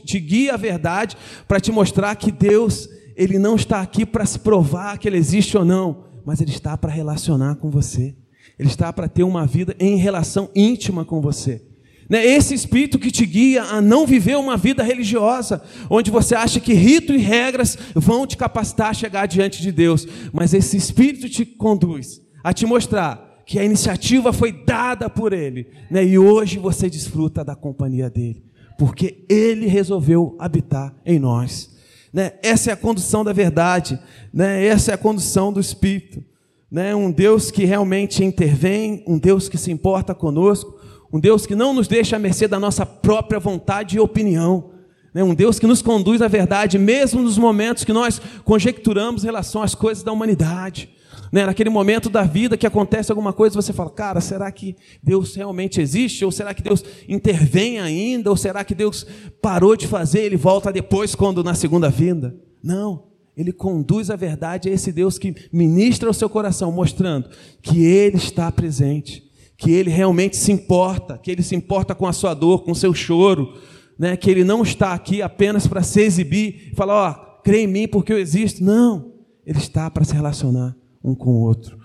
te 0.04 0.20
guia 0.20 0.54
a 0.54 0.58
verdade 0.58 1.16
para 1.48 1.58
te 1.58 1.72
mostrar 1.72 2.14
que 2.16 2.30
Deus 2.30 2.88
ele 3.16 3.38
não 3.38 3.56
está 3.56 3.80
aqui 3.80 4.04
para 4.04 4.26
se 4.26 4.38
provar 4.38 4.98
que 4.98 5.08
ele 5.08 5.16
existe 5.16 5.56
ou 5.56 5.64
não, 5.64 6.04
mas 6.24 6.40
ele 6.42 6.50
está 6.50 6.76
para 6.76 6.92
relacionar 6.92 7.56
com 7.56 7.70
você. 7.70 8.14
Ele 8.58 8.68
está 8.68 8.92
para 8.92 9.08
ter 9.08 9.22
uma 9.22 9.46
vida 9.46 9.74
em 9.80 9.96
relação 9.96 10.50
íntima 10.54 11.04
com 11.04 11.20
você. 11.20 11.64
Né? 12.08 12.24
Esse 12.24 12.54
espírito 12.54 12.98
que 12.98 13.10
te 13.10 13.26
guia 13.26 13.62
a 13.62 13.80
não 13.80 14.06
viver 14.06 14.36
uma 14.36 14.56
vida 14.56 14.82
religiosa, 14.82 15.62
onde 15.90 16.10
você 16.10 16.34
acha 16.34 16.60
que 16.60 16.72
rito 16.72 17.12
e 17.12 17.18
regras 17.18 17.76
vão 17.94 18.26
te 18.26 18.36
capacitar 18.36 18.90
a 18.90 18.94
chegar 18.94 19.26
diante 19.26 19.60
de 19.60 19.72
Deus, 19.72 20.06
mas 20.32 20.54
esse 20.54 20.76
espírito 20.76 21.28
te 21.28 21.44
conduz 21.44 22.20
a 22.44 22.52
te 22.52 22.64
mostrar 22.64 23.42
que 23.44 23.58
a 23.58 23.64
iniciativa 23.64 24.32
foi 24.32 24.52
dada 24.52 25.08
por 25.08 25.32
Ele, 25.32 25.68
né? 25.90 26.04
e 26.04 26.18
hoje 26.18 26.58
você 26.58 26.90
desfruta 26.90 27.44
da 27.44 27.54
companhia 27.54 28.10
dele, 28.10 28.42
porque 28.78 29.24
Ele 29.28 29.66
resolveu 29.66 30.36
habitar 30.38 30.94
em 31.04 31.18
nós. 31.18 31.70
Né? 32.12 32.32
Essa 32.42 32.70
é 32.70 32.72
a 32.72 32.76
condução 32.76 33.24
da 33.24 33.32
verdade, 33.32 33.98
né? 34.32 34.64
essa 34.64 34.90
é 34.90 34.94
a 34.94 34.98
condução 34.98 35.52
do 35.52 35.60
Espírito. 35.60 36.24
Né? 36.70 36.94
Um 36.94 37.10
Deus 37.10 37.50
que 37.50 37.64
realmente 37.64 38.24
intervém, 38.24 39.04
um 39.06 39.18
Deus 39.18 39.48
que 39.48 39.58
se 39.58 39.70
importa 39.70 40.14
conosco, 40.14 40.75
um 41.12 41.20
Deus 41.20 41.46
que 41.46 41.54
não 41.54 41.72
nos 41.72 41.88
deixa 41.88 42.16
à 42.16 42.18
mercê 42.18 42.48
da 42.48 42.58
nossa 42.58 42.84
própria 42.84 43.38
vontade 43.38 43.96
e 43.96 44.00
opinião. 44.00 44.70
Né? 45.14 45.22
Um 45.22 45.34
Deus 45.34 45.58
que 45.58 45.66
nos 45.66 45.80
conduz 45.80 46.20
à 46.20 46.28
verdade, 46.28 46.78
mesmo 46.78 47.22
nos 47.22 47.38
momentos 47.38 47.84
que 47.84 47.92
nós 47.92 48.20
conjecturamos 48.44 49.22
em 49.22 49.26
relação 49.26 49.62
às 49.62 49.74
coisas 49.74 50.02
da 50.02 50.12
humanidade. 50.12 50.90
Né? 51.32 51.46
Naquele 51.46 51.70
momento 51.70 52.08
da 52.10 52.22
vida 52.22 52.56
que 52.56 52.66
acontece 52.66 53.10
alguma 53.10 53.32
coisa, 53.32 53.54
você 53.54 53.72
fala, 53.72 53.90
cara, 53.90 54.20
será 54.20 54.50
que 54.50 54.76
Deus 55.02 55.34
realmente 55.34 55.80
existe? 55.80 56.24
Ou 56.24 56.32
será 56.32 56.52
que 56.52 56.62
Deus 56.62 56.84
intervém 57.08 57.80
ainda? 57.80 58.30
Ou 58.30 58.36
será 58.36 58.64
que 58.64 58.74
Deus 58.74 59.06
parou 59.40 59.76
de 59.76 59.86
fazer, 59.86 60.20
ele 60.20 60.36
volta 60.36 60.72
depois, 60.72 61.14
quando 61.14 61.42
na 61.42 61.54
segunda 61.54 61.88
vinda? 61.88 62.36
Não. 62.62 63.04
Ele 63.36 63.52
conduz 63.52 64.10
a 64.10 64.16
verdade 64.16 64.68
a 64.68 64.72
esse 64.72 64.90
Deus 64.90 65.18
que 65.18 65.34
ministra 65.52 66.08
o 66.08 66.14
seu 66.14 66.28
coração, 66.28 66.72
mostrando 66.72 67.28
que 67.60 67.84
Ele 67.84 68.16
está 68.16 68.50
presente 68.50 69.25
que 69.56 69.70
ele 69.70 69.90
realmente 69.90 70.36
se 70.36 70.52
importa, 70.52 71.18
que 71.18 71.30
ele 71.30 71.42
se 71.42 71.54
importa 71.54 71.94
com 71.94 72.06
a 72.06 72.12
sua 72.12 72.34
dor, 72.34 72.62
com 72.62 72.72
o 72.72 72.76
seu 72.76 72.92
choro, 72.92 73.54
né? 73.98 74.16
que 74.16 74.30
ele 74.30 74.44
não 74.44 74.62
está 74.62 74.92
aqui 74.92 75.22
apenas 75.22 75.66
para 75.66 75.82
se 75.82 76.00
exibir 76.00 76.70
e 76.72 76.74
falar, 76.74 76.94
ó, 76.94 77.10
oh, 77.10 77.42
crê 77.42 77.62
em 77.62 77.66
mim 77.66 77.88
porque 77.88 78.12
eu 78.12 78.18
existo. 78.18 78.62
Não, 78.62 79.12
ele 79.46 79.58
está 79.58 79.90
para 79.90 80.04
se 80.04 80.12
relacionar 80.12 80.76
um 81.02 81.14
com 81.14 81.30
o 81.30 81.40
outro. 81.40 81.78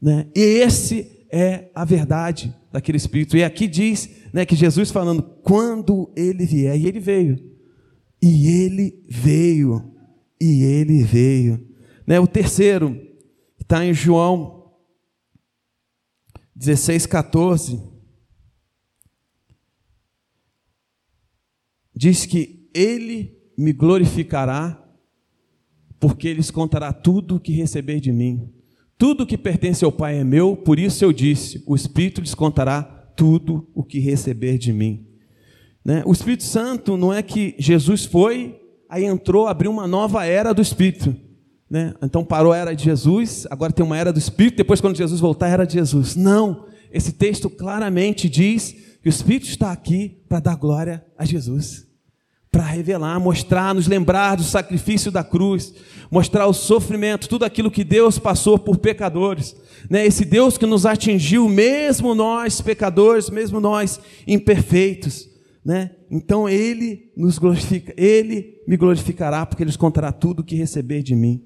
Né? 0.00 0.26
E 0.36 0.40
esse 0.40 1.26
é 1.30 1.68
a 1.74 1.84
verdade 1.84 2.54
daquele 2.72 2.98
Espírito. 2.98 3.36
E 3.36 3.42
aqui 3.42 3.66
diz 3.66 4.08
né, 4.32 4.46
que 4.46 4.54
Jesus 4.54 4.90
falando, 4.90 5.22
quando 5.42 6.10
ele 6.14 6.46
vier, 6.46 6.78
e 6.78 6.86
ele 6.86 7.00
veio, 7.00 7.38
e 8.22 8.46
ele 8.48 9.04
veio, 9.08 9.82
e 10.40 10.62
ele 10.62 11.02
veio. 11.02 11.66
Né? 12.06 12.20
O 12.20 12.26
terceiro, 12.26 13.00
está 13.60 13.84
em 13.84 13.92
João 13.92 14.55
16, 16.56 17.04
14, 17.04 17.82
diz 21.94 22.24
que 22.24 22.70
ele 22.74 23.38
me 23.58 23.74
glorificará, 23.74 24.82
porque 26.00 26.32
lhes 26.32 26.50
contará 26.50 26.94
tudo 26.94 27.36
o 27.36 27.40
que 27.40 27.52
receber 27.52 28.00
de 28.00 28.10
mim. 28.10 28.50
Tudo 28.96 29.26
que 29.26 29.36
pertence 29.36 29.84
ao 29.84 29.92
Pai 29.92 30.18
é 30.18 30.24
meu, 30.24 30.56
por 30.56 30.78
isso 30.78 31.04
eu 31.04 31.12
disse: 31.12 31.62
o 31.66 31.76
Espírito 31.76 32.22
lhes 32.22 32.34
contará 32.34 32.82
tudo 32.82 33.70
o 33.74 33.84
que 33.84 33.98
receber 33.98 34.56
de 34.56 34.72
mim. 34.72 35.06
Né? 35.84 36.02
O 36.06 36.12
Espírito 36.12 36.42
Santo 36.42 36.96
não 36.96 37.12
é 37.12 37.22
que 37.22 37.54
Jesus 37.58 38.06
foi, 38.06 38.58
aí 38.88 39.04
entrou, 39.04 39.46
abriu 39.46 39.70
uma 39.70 39.86
nova 39.86 40.24
era 40.24 40.54
do 40.54 40.62
Espírito. 40.62 41.14
Né? 41.68 41.94
Então 42.02 42.24
parou 42.24 42.52
a 42.52 42.56
era 42.56 42.74
de 42.74 42.84
Jesus, 42.84 43.46
agora 43.50 43.72
tem 43.72 43.84
uma 43.84 43.98
era 43.98 44.12
do 44.12 44.18
Espírito, 44.18 44.56
depois, 44.56 44.80
quando 44.80 44.96
Jesus 44.96 45.20
voltar, 45.20 45.48
era 45.48 45.66
de 45.66 45.74
Jesus. 45.74 46.14
Não, 46.14 46.66
esse 46.92 47.12
texto 47.12 47.50
claramente 47.50 48.28
diz 48.28 48.74
que 49.02 49.08
o 49.08 49.10
Espírito 49.10 49.48
está 49.48 49.72
aqui 49.72 50.22
para 50.28 50.40
dar 50.40 50.54
glória 50.54 51.04
a 51.18 51.24
Jesus, 51.24 51.86
para 52.50 52.62
revelar, 52.64 53.18
mostrar, 53.18 53.74
nos 53.74 53.88
lembrar 53.88 54.36
do 54.36 54.44
sacrifício 54.44 55.10
da 55.10 55.24
cruz, 55.24 55.74
mostrar 56.10 56.46
o 56.46 56.52
sofrimento, 56.52 57.28
tudo 57.28 57.44
aquilo 57.44 57.70
que 57.70 57.84
Deus 57.84 58.18
passou 58.18 58.58
por 58.58 58.78
pecadores. 58.78 59.56
Né? 59.90 60.06
Esse 60.06 60.24
Deus 60.24 60.56
que 60.56 60.66
nos 60.66 60.86
atingiu, 60.86 61.48
mesmo 61.48 62.14
nós 62.14 62.60
pecadores, 62.60 63.28
mesmo 63.28 63.60
nós 63.60 64.00
imperfeitos. 64.26 65.28
Né? 65.64 65.90
Então 66.08 66.48
Ele 66.48 67.10
nos 67.16 67.38
glorifica, 67.38 67.92
Ele 67.96 68.62
me 68.68 68.76
glorificará, 68.76 69.44
porque 69.44 69.64
Ele 69.64 69.76
contará 69.76 70.12
tudo 70.12 70.40
o 70.40 70.44
que 70.44 70.54
receber 70.54 71.02
de 71.02 71.14
mim. 71.16 71.44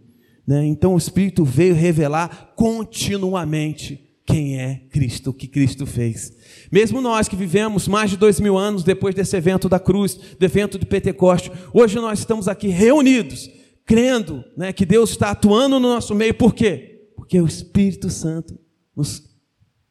Né? 0.50 0.66
Então 0.66 0.94
o 0.94 0.98
Espírito 0.98 1.44
veio 1.44 1.76
revelar 1.76 2.54
continuamente 2.56 4.18
quem 4.26 4.58
é 4.58 4.82
Cristo, 4.90 5.30
o 5.30 5.32
que 5.32 5.46
Cristo 5.46 5.86
fez. 5.86 6.32
Mesmo 6.72 7.00
nós 7.00 7.28
que 7.28 7.36
vivemos 7.36 7.86
mais 7.86 8.10
de 8.10 8.16
dois 8.16 8.40
mil 8.40 8.58
anos 8.58 8.82
depois 8.82 9.14
desse 9.14 9.36
evento 9.36 9.68
da 9.68 9.78
cruz, 9.78 10.16
do 10.16 10.44
evento 10.44 10.76
de 10.76 10.84
Pentecoste, 10.84 11.52
hoje 11.72 11.94
nós 12.00 12.18
estamos 12.18 12.48
aqui 12.48 12.66
reunidos, 12.66 13.48
crendo 13.86 14.44
né, 14.56 14.72
que 14.72 14.84
Deus 14.84 15.10
está 15.10 15.30
atuando 15.30 15.78
no 15.78 15.88
nosso 15.88 16.16
meio. 16.16 16.34
Por 16.34 16.52
quê? 16.52 17.12
Porque 17.14 17.40
o 17.40 17.46
Espírito 17.46 18.10
Santo 18.10 18.58
nos 18.96 19.22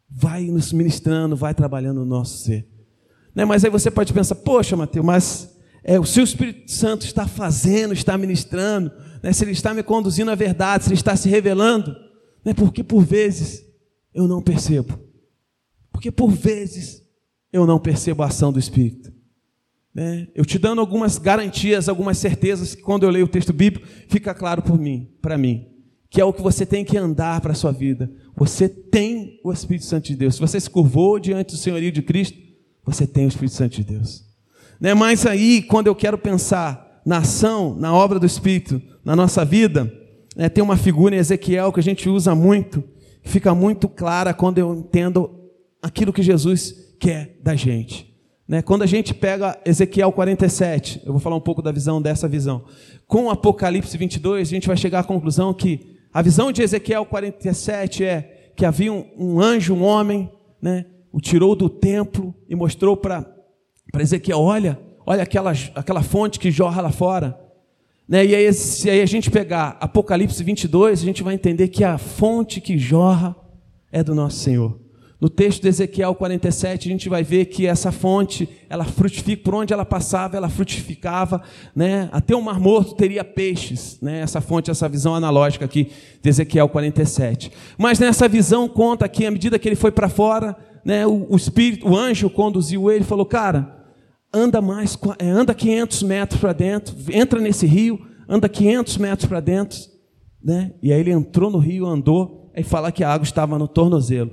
vai 0.10 0.44
nos 0.48 0.74
ministrando, 0.74 1.38
vai 1.38 1.54
trabalhando 1.54 2.02
no 2.02 2.06
nosso 2.06 2.38
ser. 2.44 2.68
Né, 3.34 3.46
mas 3.46 3.64
aí 3.64 3.72
você 3.72 3.90
pode 3.90 4.12
pensar, 4.12 4.36
poxa, 4.36 4.76
Mateus, 4.76 5.06
mas 5.06 5.58
é, 5.86 5.98
o 5.98 6.06
seu 6.06 6.26
Espírito 6.26 6.70
Santo 6.70 7.06
está 7.06 7.26
fazendo, 7.26 7.94
está 7.94 8.18
ministrando, 8.18 8.92
né, 9.22 9.34
se 9.34 9.44
ele 9.44 9.52
está 9.52 9.74
me 9.74 9.84
conduzindo 9.84 10.32
à 10.32 10.36
verdade, 10.36 10.84
se 10.84 10.90
ele 10.90 10.96
está 10.96 11.16
se 11.16 11.30
revelando, 11.30 11.96
né, 12.44 12.54
porque 12.54 12.84
por 12.84 13.04
vezes 13.04 13.66
eu 14.14 14.28
não 14.28 14.42
percebo, 14.42 15.00
porque 15.92 16.12
por 16.12 16.30
vezes 16.32 17.04
eu 17.52 17.66
não 17.66 17.80
percebo 17.80 18.24
a 18.24 18.28
ação 18.28 18.52
do 18.52 18.60
Espírito. 18.60 19.12
Né? 19.94 20.28
Eu 20.36 20.46
te 20.46 20.60
dando 20.60 20.80
algumas 20.80 21.18
garantias, 21.18 21.90
algumas 21.90 22.18
certezas 22.18 22.76
que 22.76 22.82
quando 22.82 23.04
eu 23.04 23.10
leio 23.10 23.26
o 23.26 23.30
texto 23.30 23.52
bíblico 23.52 23.88
fica 24.08 24.34
claro 24.34 24.62
por 24.62 24.80
mim, 24.80 25.10
para 25.22 25.38
mim, 25.38 25.68
que 26.10 26.22
é 26.22 26.26
o 26.26 26.34
que 26.34 26.42
você 26.42 26.66
tem 26.66 26.86
que 26.86 26.98
andar 26.98 27.42
para 27.42 27.52
a 27.52 27.56
sua 27.56 27.72
vida. 27.72 28.12
Você 28.36 28.70
tem 28.70 29.40
o 29.44 29.52
Espírito 29.52 29.86
Santo 29.86 30.08
de 30.08 30.16
Deus. 30.16 30.36
Se 30.36 30.42
você 30.42 30.60
se 30.60 30.70
curvou 30.70 31.20
diante 31.20 31.54
do 31.54 31.58
senhorio 31.58 31.92
de 31.92 32.02
Cristo, 32.02 32.38
você 32.86 33.06
tem 33.06 33.26
o 33.26 33.28
Espírito 33.28 33.56
Santo 33.56 33.76
de 33.76 33.84
Deus. 33.84 34.26
Né? 34.80 34.94
Mas 34.94 35.26
aí, 35.26 35.62
quando 35.62 35.88
eu 35.88 35.96
quero 35.96 36.18
pensar 36.18 37.02
na 37.06 37.18
ação, 37.18 37.76
na 37.76 37.94
obra 37.94 38.20
do 38.20 38.26
Espírito, 38.26 38.82
na 39.10 39.16
nossa 39.16 39.44
vida, 39.44 39.92
né, 40.36 40.50
tem 40.50 40.64
uma 40.64 40.78
figura 40.78 41.16
em 41.16 41.18
Ezequiel 41.18 41.74
que 41.74 41.80
a 41.80 41.84
gente 41.84 42.08
usa 42.08 42.36
muito, 42.36 42.84
fica 43.24 43.56
muito 43.56 43.90
clara 43.90 44.36
quando 44.36 44.60
eu 44.60 44.72
entendo 44.72 45.50
aquilo 45.82 46.14
que 46.14 46.22
Jesus 46.22 46.94
quer 47.00 47.36
da 47.42 47.56
gente. 47.56 48.16
Né? 48.48 48.62
Quando 48.62 48.84
a 48.84 48.86
gente 48.86 49.12
pega 49.12 49.60
Ezequiel 49.66 50.12
47, 50.12 51.02
eu 51.04 51.12
vou 51.12 51.20
falar 51.20 51.36
um 51.36 51.42
pouco 51.42 51.60
da 51.60 51.72
visão 51.72 52.00
dessa 52.00 52.28
visão, 52.28 52.66
com 53.08 53.32
Apocalipse 53.32 53.98
22, 53.98 54.48
a 54.48 54.52
gente 54.52 54.68
vai 54.68 54.78
chegar 54.78 55.00
à 55.00 55.04
conclusão 55.04 55.56
que 55.56 55.98
a 56.14 56.22
visão 56.22 56.52
de 56.52 56.62
Ezequiel 56.62 57.04
47 57.04 58.04
é 58.04 58.52
que 58.56 58.64
havia 58.64 58.94
um, 58.94 59.08
um 59.18 59.42
anjo, 59.42 59.74
um 59.74 59.82
homem, 59.82 60.32
né, 60.62 60.86
o 61.12 61.20
tirou 61.20 61.56
do 61.56 61.68
templo 61.68 62.32
e 62.48 62.56
mostrou 62.56 62.96
para 62.96 63.26
Ezequiel: 63.98 64.40
olha, 64.40 64.80
olha 65.04 65.24
aquela, 65.24 65.52
aquela 65.74 66.04
fonte 66.04 66.38
que 66.38 66.52
jorra 66.52 66.80
lá 66.80 66.92
fora. 66.92 67.49
Né? 68.10 68.26
E 68.26 68.36
aí, 68.36 68.52
se 68.52 68.90
aí 68.90 69.02
a 69.02 69.06
gente 69.06 69.30
pegar 69.30 69.78
Apocalipse 69.80 70.44
22, 70.44 71.04
a 71.04 71.06
gente 71.06 71.22
vai 71.22 71.36
entender 71.36 71.68
que 71.68 71.84
a 71.84 72.00
fonte 72.00 72.60
que 72.60 72.76
jorra 72.76 73.36
é 73.92 74.04
do 74.04 74.16
nosso 74.16 74.40
Senhor. 74.40 74.80
No 75.22 75.30
texto 75.30 75.62
de 75.62 75.68
Ezequiel 75.68 76.16
47, 76.16 76.88
a 76.88 76.92
gente 76.92 77.08
vai 77.08 77.24
ver 77.24 77.46
que 77.46 77.68
essa 77.68 77.92
fonte, 77.92 78.50
ela 78.70 78.86
frutifica, 78.86 79.44
por 79.44 79.54
onde 79.54 79.74
ela 79.74 79.86
passava, 79.86 80.38
ela 80.38 80.50
frutificava, 80.50 81.44
né? 81.76 82.10
Até 82.12 82.34
o 82.36 82.42
Mar 82.42 82.60
Morto 82.60 82.96
teria 82.96 83.24
peixes, 83.24 84.00
né? 84.02 84.22
Essa 84.22 84.42
fonte, 84.42 84.72
essa 84.72 84.90
visão 84.90 85.14
analógica 85.14 85.66
aqui 85.66 85.92
de 86.22 86.30
Ezequiel 86.30 86.70
47. 86.70 87.52
Mas 87.78 88.00
nessa 88.00 88.28
visão 88.30 88.68
conta 88.68 89.08
que 89.10 89.26
à 89.26 89.30
medida 89.30 89.60
que 89.60 89.68
ele 89.68 89.76
foi 89.76 89.92
para 89.92 90.10
fora, 90.10 90.56
né, 90.86 91.06
o, 91.06 91.28
o 91.30 91.36
espírito, 91.36 91.88
o 91.88 91.98
anjo 91.98 92.30
conduziu 92.30 92.90
ele 92.90 93.02
e 93.02 93.08
falou: 93.08 93.26
"Cara, 93.26 93.79
anda 94.34 94.62
mais, 94.62 94.98
é, 95.18 95.30
anda 95.30 95.54
500 95.54 96.04
metros 96.04 96.40
para 96.40 96.54
dentro, 96.54 96.96
entra 97.12 97.40
nesse 97.40 97.66
rio, 97.66 98.00
anda 98.28 98.48
500 98.48 98.98
metros 98.98 99.28
para 99.28 99.40
dentro, 99.40 99.80
né? 100.44 100.74
E 100.82 100.94
aí 100.94 101.00
ele 101.00 101.12
entrou 101.12 101.50
no 101.50 101.58
rio, 101.58 101.86
andou, 101.86 102.52
aí 102.56 102.64
fala 102.64 102.92
que 102.92 103.04
a 103.04 103.12
água 103.12 103.24
estava 103.24 103.58
no 103.58 103.68
tornozelo. 103.68 104.32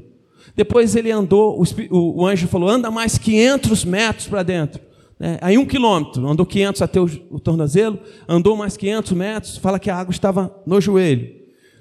Depois 0.54 0.94
ele 0.94 1.10
andou, 1.10 1.60
o, 1.90 2.20
o 2.20 2.26
anjo 2.26 2.46
falou, 2.46 2.68
anda 2.68 2.90
mais 2.90 3.18
500 3.18 3.84
metros 3.84 4.28
para 4.28 4.42
dentro. 4.42 4.80
Né? 5.18 5.38
Aí 5.40 5.58
um 5.58 5.66
quilômetro, 5.66 6.26
andou 6.28 6.46
500 6.46 6.82
até 6.82 7.00
o, 7.00 7.04
o 7.30 7.40
tornozelo, 7.40 7.98
andou 8.28 8.56
mais 8.56 8.76
500 8.76 9.12
metros, 9.12 9.56
fala 9.56 9.78
que 9.78 9.90
a 9.90 9.96
água 9.96 10.12
estava 10.12 10.62
no 10.66 10.80
joelho. 10.80 11.34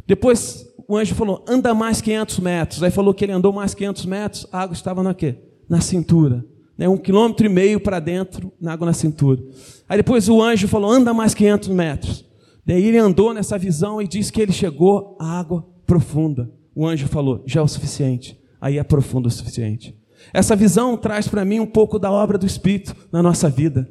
Depois 0.08 0.65
o 0.88 0.95
anjo 0.95 1.15
falou: 1.15 1.43
anda 1.47 1.73
mais 1.73 2.01
500 2.01 2.39
metros. 2.39 2.84
Aí 2.84 2.91
falou 2.91 3.13
que 3.13 3.25
ele 3.25 3.32
andou 3.32 3.51
mais 3.51 3.73
500 3.73 4.06
metros, 4.06 4.47
a 4.51 4.62
água 4.62 4.73
estava 4.73 5.04
na 5.04 5.13
quê? 5.13 5.36
Na 5.69 5.82
cintura. 5.82 6.45
Né? 6.77 6.88
Um 6.88 6.97
quilômetro 6.97 7.45
e 7.45 7.49
meio 7.49 7.79
para 7.79 7.99
dentro, 7.99 8.51
na 8.59 8.73
água 8.73 8.85
na 8.85 8.93
cintura. 8.93 9.41
Aí 9.88 9.97
depois 9.97 10.27
o 10.29 10.41
anjo 10.41 10.67
falou: 10.67 10.91
anda 10.91 11.13
mais 11.13 11.33
500 11.33 11.69
metros. 11.69 12.25
Daí 12.65 12.83
ele 12.83 12.97
andou 12.97 13.33
nessa 13.33 13.57
visão 13.57 14.01
e 14.01 14.07
disse 14.07 14.31
que 14.31 14.41
ele 14.41 14.51
chegou 14.51 15.15
à 15.19 15.39
água 15.39 15.65
profunda. 15.85 16.51
O 16.75 16.85
anjo 16.85 17.07
falou: 17.07 17.43
já 17.45 17.61
é 17.61 17.63
o 17.63 17.67
suficiente. 17.67 18.39
Aí 18.59 18.77
é 18.77 18.83
profundo 18.83 19.27
o 19.27 19.31
suficiente. 19.31 19.95
Essa 20.33 20.55
visão 20.55 20.97
traz 20.97 21.27
para 21.27 21.45
mim 21.45 21.59
um 21.59 21.65
pouco 21.65 21.99
da 21.99 22.11
obra 22.11 22.38
do 22.38 22.45
Espírito 22.45 22.95
na 23.11 23.21
nossa 23.21 23.49
vida. 23.49 23.89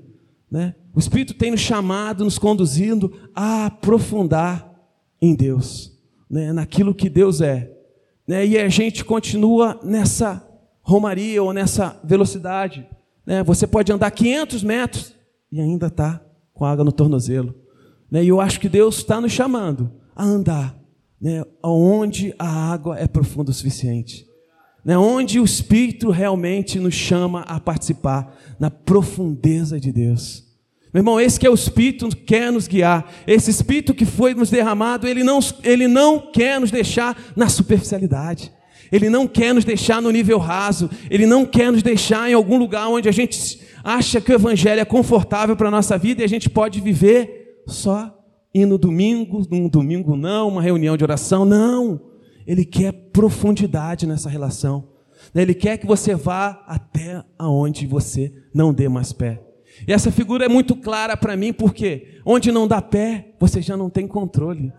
Né? 0.50 0.74
O 0.94 0.98
Espírito 0.98 1.34
tem 1.34 1.50
nos 1.50 1.60
chamado, 1.60 2.24
nos 2.24 2.38
conduzindo 2.38 3.12
a 3.34 3.66
aprofundar 3.66 4.72
em 5.20 5.34
Deus, 5.34 5.92
né? 6.28 6.52
naquilo 6.52 6.94
que 6.94 7.08
Deus 7.08 7.40
é. 7.40 7.72
Né? 8.26 8.46
E 8.46 8.58
a 8.58 8.68
gente 8.68 9.04
continua 9.04 9.78
nessa 9.82 10.46
romaria 10.84 11.42
ou 11.42 11.52
nessa 11.52 11.98
velocidade. 12.04 12.86
Né? 13.26 13.42
Você 13.42 13.66
pode 13.66 13.90
andar 13.90 14.10
500 14.10 14.62
metros 14.62 15.14
e 15.50 15.60
ainda 15.60 15.86
está 15.86 16.20
com 16.52 16.64
água 16.64 16.84
no 16.84 16.92
tornozelo. 16.92 17.54
Né? 18.10 18.22
E 18.22 18.28
eu 18.28 18.40
acho 18.40 18.60
que 18.60 18.68
Deus 18.68 18.98
está 18.98 19.20
nos 19.20 19.32
chamando 19.32 19.90
a 20.14 20.22
andar 20.22 20.78
né? 21.20 21.42
onde 21.62 22.34
a 22.38 22.46
água 22.46 22.98
é 22.98 23.08
profunda 23.08 23.50
o 23.50 23.54
suficiente. 23.54 24.26
Né? 24.84 24.96
Onde 24.96 25.40
o 25.40 25.44
Espírito 25.44 26.10
realmente 26.10 26.78
nos 26.78 26.94
chama 26.94 27.40
a 27.40 27.58
participar 27.58 28.36
na 28.60 28.70
profundeza 28.70 29.80
de 29.80 29.90
Deus. 29.90 30.44
Meu 30.92 31.00
irmão, 31.00 31.18
esse 31.18 31.40
que 31.40 31.46
é 31.46 31.50
o 31.50 31.54
Espírito 31.54 32.08
que 32.10 32.22
quer 32.22 32.52
nos 32.52 32.68
guiar. 32.68 33.10
Esse 33.26 33.50
Espírito 33.50 33.94
que 33.94 34.04
foi 34.04 34.34
nos 34.34 34.50
derramado, 34.50 35.08
ele 35.08 35.24
não, 35.24 35.40
ele 35.64 35.88
não 35.88 36.30
quer 36.30 36.60
nos 36.60 36.70
deixar 36.70 37.16
na 37.34 37.48
superficialidade. 37.48 38.52
Ele 38.94 39.10
não 39.10 39.26
quer 39.26 39.52
nos 39.52 39.64
deixar 39.64 40.00
no 40.00 40.08
nível 40.12 40.38
raso. 40.38 40.88
Ele 41.10 41.26
não 41.26 41.44
quer 41.44 41.72
nos 41.72 41.82
deixar 41.82 42.30
em 42.30 42.32
algum 42.32 42.56
lugar 42.56 42.86
onde 42.88 43.08
a 43.08 43.12
gente 43.12 43.60
acha 43.82 44.20
que 44.20 44.30
o 44.30 44.36
Evangelho 44.36 44.80
é 44.80 44.84
confortável 44.84 45.56
para 45.56 45.66
a 45.66 45.70
nossa 45.72 45.98
vida 45.98 46.22
e 46.22 46.24
a 46.24 46.28
gente 46.28 46.48
pode 46.48 46.80
viver 46.80 47.64
só 47.66 48.16
indo 48.54 48.78
domingo, 48.78 49.44
num 49.50 49.68
domingo 49.68 50.14
não, 50.14 50.46
uma 50.46 50.62
reunião 50.62 50.96
de 50.96 51.02
oração. 51.02 51.44
Não. 51.44 52.00
Ele 52.46 52.64
quer 52.64 52.92
profundidade 52.92 54.06
nessa 54.06 54.30
relação. 54.30 54.86
Ele 55.34 55.54
quer 55.54 55.76
que 55.76 55.88
você 55.88 56.14
vá 56.14 56.62
até 56.64 57.24
aonde 57.36 57.88
você 57.88 58.32
não 58.54 58.72
dê 58.72 58.88
mais 58.88 59.12
pé. 59.12 59.42
E 59.88 59.92
essa 59.92 60.12
figura 60.12 60.44
é 60.44 60.48
muito 60.48 60.76
clara 60.76 61.16
para 61.16 61.36
mim, 61.36 61.52
porque 61.52 62.20
onde 62.24 62.52
não 62.52 62.68
dá 62.68 62.80
pé, 62.80 63.34
você 63.40 63.60
já 63.60 63.76
não 63.76 63.90
tem 63.90 64.06
controle. 64.06 64.72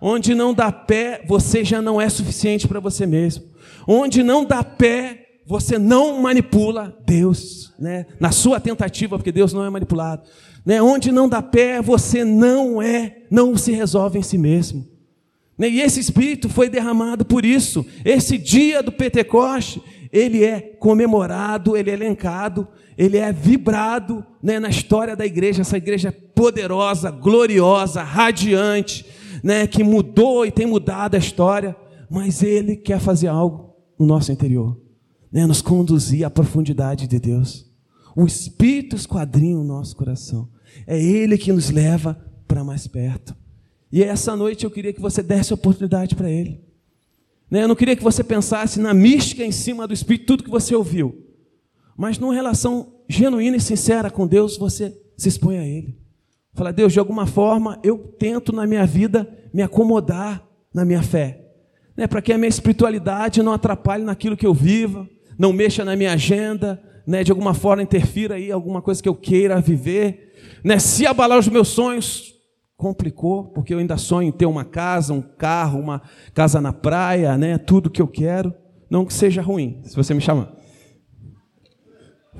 Onde 0.00 0.34
não 0.34 0.54
dá 0.54 0.72
pé, 0.72 1.22
você 1.26 1.64
já 1.64 1.82
não 1.82 2.00
é 2.00 2.08
suficiente 2.08 2.66
para 2.66 2.80
você 2.80 3.06
mesmo. 3.06 3.44
Onde 3.86 4.22
não 4.22 4.44
dá 4.44 4.64
pé, 4.64 5.26
você 5.46 5.78
não 5.78 6.20
manipula 6.22 6.96
Deus, 7.04 7.72
né? 7.78 8.06
Na 8.18 8.30
sua 8.30 8.60
tentativa, 8.60 9.18
porque 9.18 9.32
Deus 9.32 9.52
não 9.52 9.64
é 9.64 9.70
manipulado. 9.70 10.22
Né? 10.64 10.80
Onde 10.80 11.10
não 11.10 11.28
dá 11.28 11.42
pé, 11.42 11.80
você 11.80 12.24
não 12.24 12.80
é, 12.80 13.22
não 13.30 13.56
se 13.56 13.72
resolve 13.72 14.18
em 14.18 14.22
si 14.22 14.38
mesmo. 14.38 14.86
Né? 15.58 15.68
E 15.68 15.80
esse 15.80 16.00
Espírito 16.00 16.48
foi 16.48 16.68
derramado 16.68 17.24
por 17.24 17.44
isso. 17.44 17.84
Esse 18.04 18.38
dia 18.38 18.82
do 18.82 18.92
Pentecoste, 18.92 19.82
ele 20.12 20.44
é 20.44 20.60
comemorado, 20.60 21.76
ele 21.76 21.90
é 21.90 21.94
elencado, 21.94 22.66
ele 22.96 23.16
é 23.16 23.32
vibrado 23.32 24.24
né, 24.42 24.58
na 24.58 24.68
história 24.68 25.16
da 25.16 25.24
igreja, 25.24 25.62
essa 25.62 25.76
igreja 25.76 26.12
poderosa, 26.34 27.10
gloriosa, 27.10 28.02
radiante, 28.02 29.06
né, 29.42 29.66
que 29.66 29.82
mudou 29.82 30.44
e 30.44 30.50
tem 30.50 30.66
mudado 30.66 31.14
a 31.14 31.18
história, 31.18 31.76
mas 32.08 32.42
ele 32.42 32.76
quer 32.76 33.00
fazer 33.00 33.28
algo 33.28 33.74
no 33.98 34.06
nosso 34.06 34.32
interior, 34.32 34.78
né, 35.30 35.46
nos 35.46 35.62
conduzir 35.62 36.24
à 36.24 36.30
profundidade 36.30 37.06
de 37.06 37.18
Deus. 37.18 37.70
O 38.16 38.24
Espírito 38.24 38.96
esquadrinha 38.96 39.58
o 39.58 39.64
nosso 39.64 39.96
coração, 39.96 40.48
é 40.86 41.00
ele 41.00 41.38
que 41.38 41.52
nos 41.52 41.70
leva 41.70 42.18
para 42.46 42.64
mais 42.64 42.86
perto. 42.86 43.34
E 43.92 44.04
essa 44.04 44.36
noite 44.36 44.64
eu 44.64 44.70
queria 44.70 44.92
que 44.92 45.00
você 45.00 45.22
desse 45.22 45.52
oportunidade 45.52 46.14
para 46.14 46.30
Ele. 46.30 46.60
Né? 47.50 47.64
Eu 47.64 47.68
não 47.68 47.74
queria 47.74 47.96
que 47.96 48.02
você 48.02 48.22
pensasse 48.22 48.78
na 48.78 48.94
mística 48.94 49.44
em 49.44 49.50
cima 49.50 49.86
do 49.86 49.92
Espírito, 49.92 50.26
tudo 50.26 50.44
que 50.44 50.50
você 50.50 50.74
ouviu. 50.74 51.26
Mas 51.96 52.18
numa 52.18 52.32
relação 52.32 52.94
genuína 53.08 53.56
e 53.56 53.60
sincera 53.60 54.10
com 54.10 54.26
Deus, 54.26 54.56
você 54.56 54.96
se 55.16 55.28
expõe 55.28 55.58
a 55.58 55.66
Ele. 55.66 55.99
Fala, 56.54 56.72
Deus, 56.72 56.92
de 56.92 56.98
alguma 56.98 57.26
forma 57.26 57.78
eu 57.82 57.98
tento 57.98 58.52
na 58.52 58.66
minha 58.66 58.86
vida 58.86 59.28
me 59.52 59.62
acomodar 59.62 60.46
na 60.74 60.84
minha 60.84 61.02
fé. 61.02 61.40
Né? 61.96 62.06
Para 62.06 62.22
que 62.22 62.32
a 62.32 62.38
minha 62.38 62.48
espiritualidade 62.48 63.42
não 63.42 63.52
atrapalhe 63.52 64.04
naquilo 64.04 64.36
que 64.36 64.46
eu 64.46 64.54
viva, 64.54 65.08
não 65.38 65.52
mexa 65.52 65.84
na 65.84 65.96
minha 65.96 66.12
agenda, 66.12 66.82
né? 67.06 67.22
de 67.24 67.30
alguma 67.30 67.54
forma 67.54 67.82
interfira 67.82 68.34
aí 68.34 68.50
alguma 68.50 68.82
coisa 68.82 69.02
que 69.02 69.08
eu 69.08 69.14
queira 69.14 69.60
viver. 69.60 70.32
Né? 70.64 70.78
Se 70.78 71.06
abalar 71.06 71.38
os 71.38 71.48
meus 71.48 71.68
sonhos, 71.68 72.34
complicou, 72.80 73.44
porque 73.44 73.74
eu 73.74 73.78
ainda 73.78 73.98
sonho 73.98 74.28
em 74.28 74.32
ter 74.32 74.46
uma 74.46 74.64
casa, 74.64 75.12
um 75.12 75.20
carro, 75.20 75.78
uma 75.78 76.00
casa 76.32 76.60
na 76.62 76.72
praia, 76.72 77.36
né? 77.36 77.58
Tudo 77.58 77.90
que 77.90 78.00
eu 78.00 78.08
quero. 78.08 78.54
Não 78.88 79.04
que 79.04 79.12
seja 79.12 79.42
ruim, 79.42 79.82
se 79.84 79.94
você 79.94 80.14
me 80.14 80.20
chamar. 80.20 80.50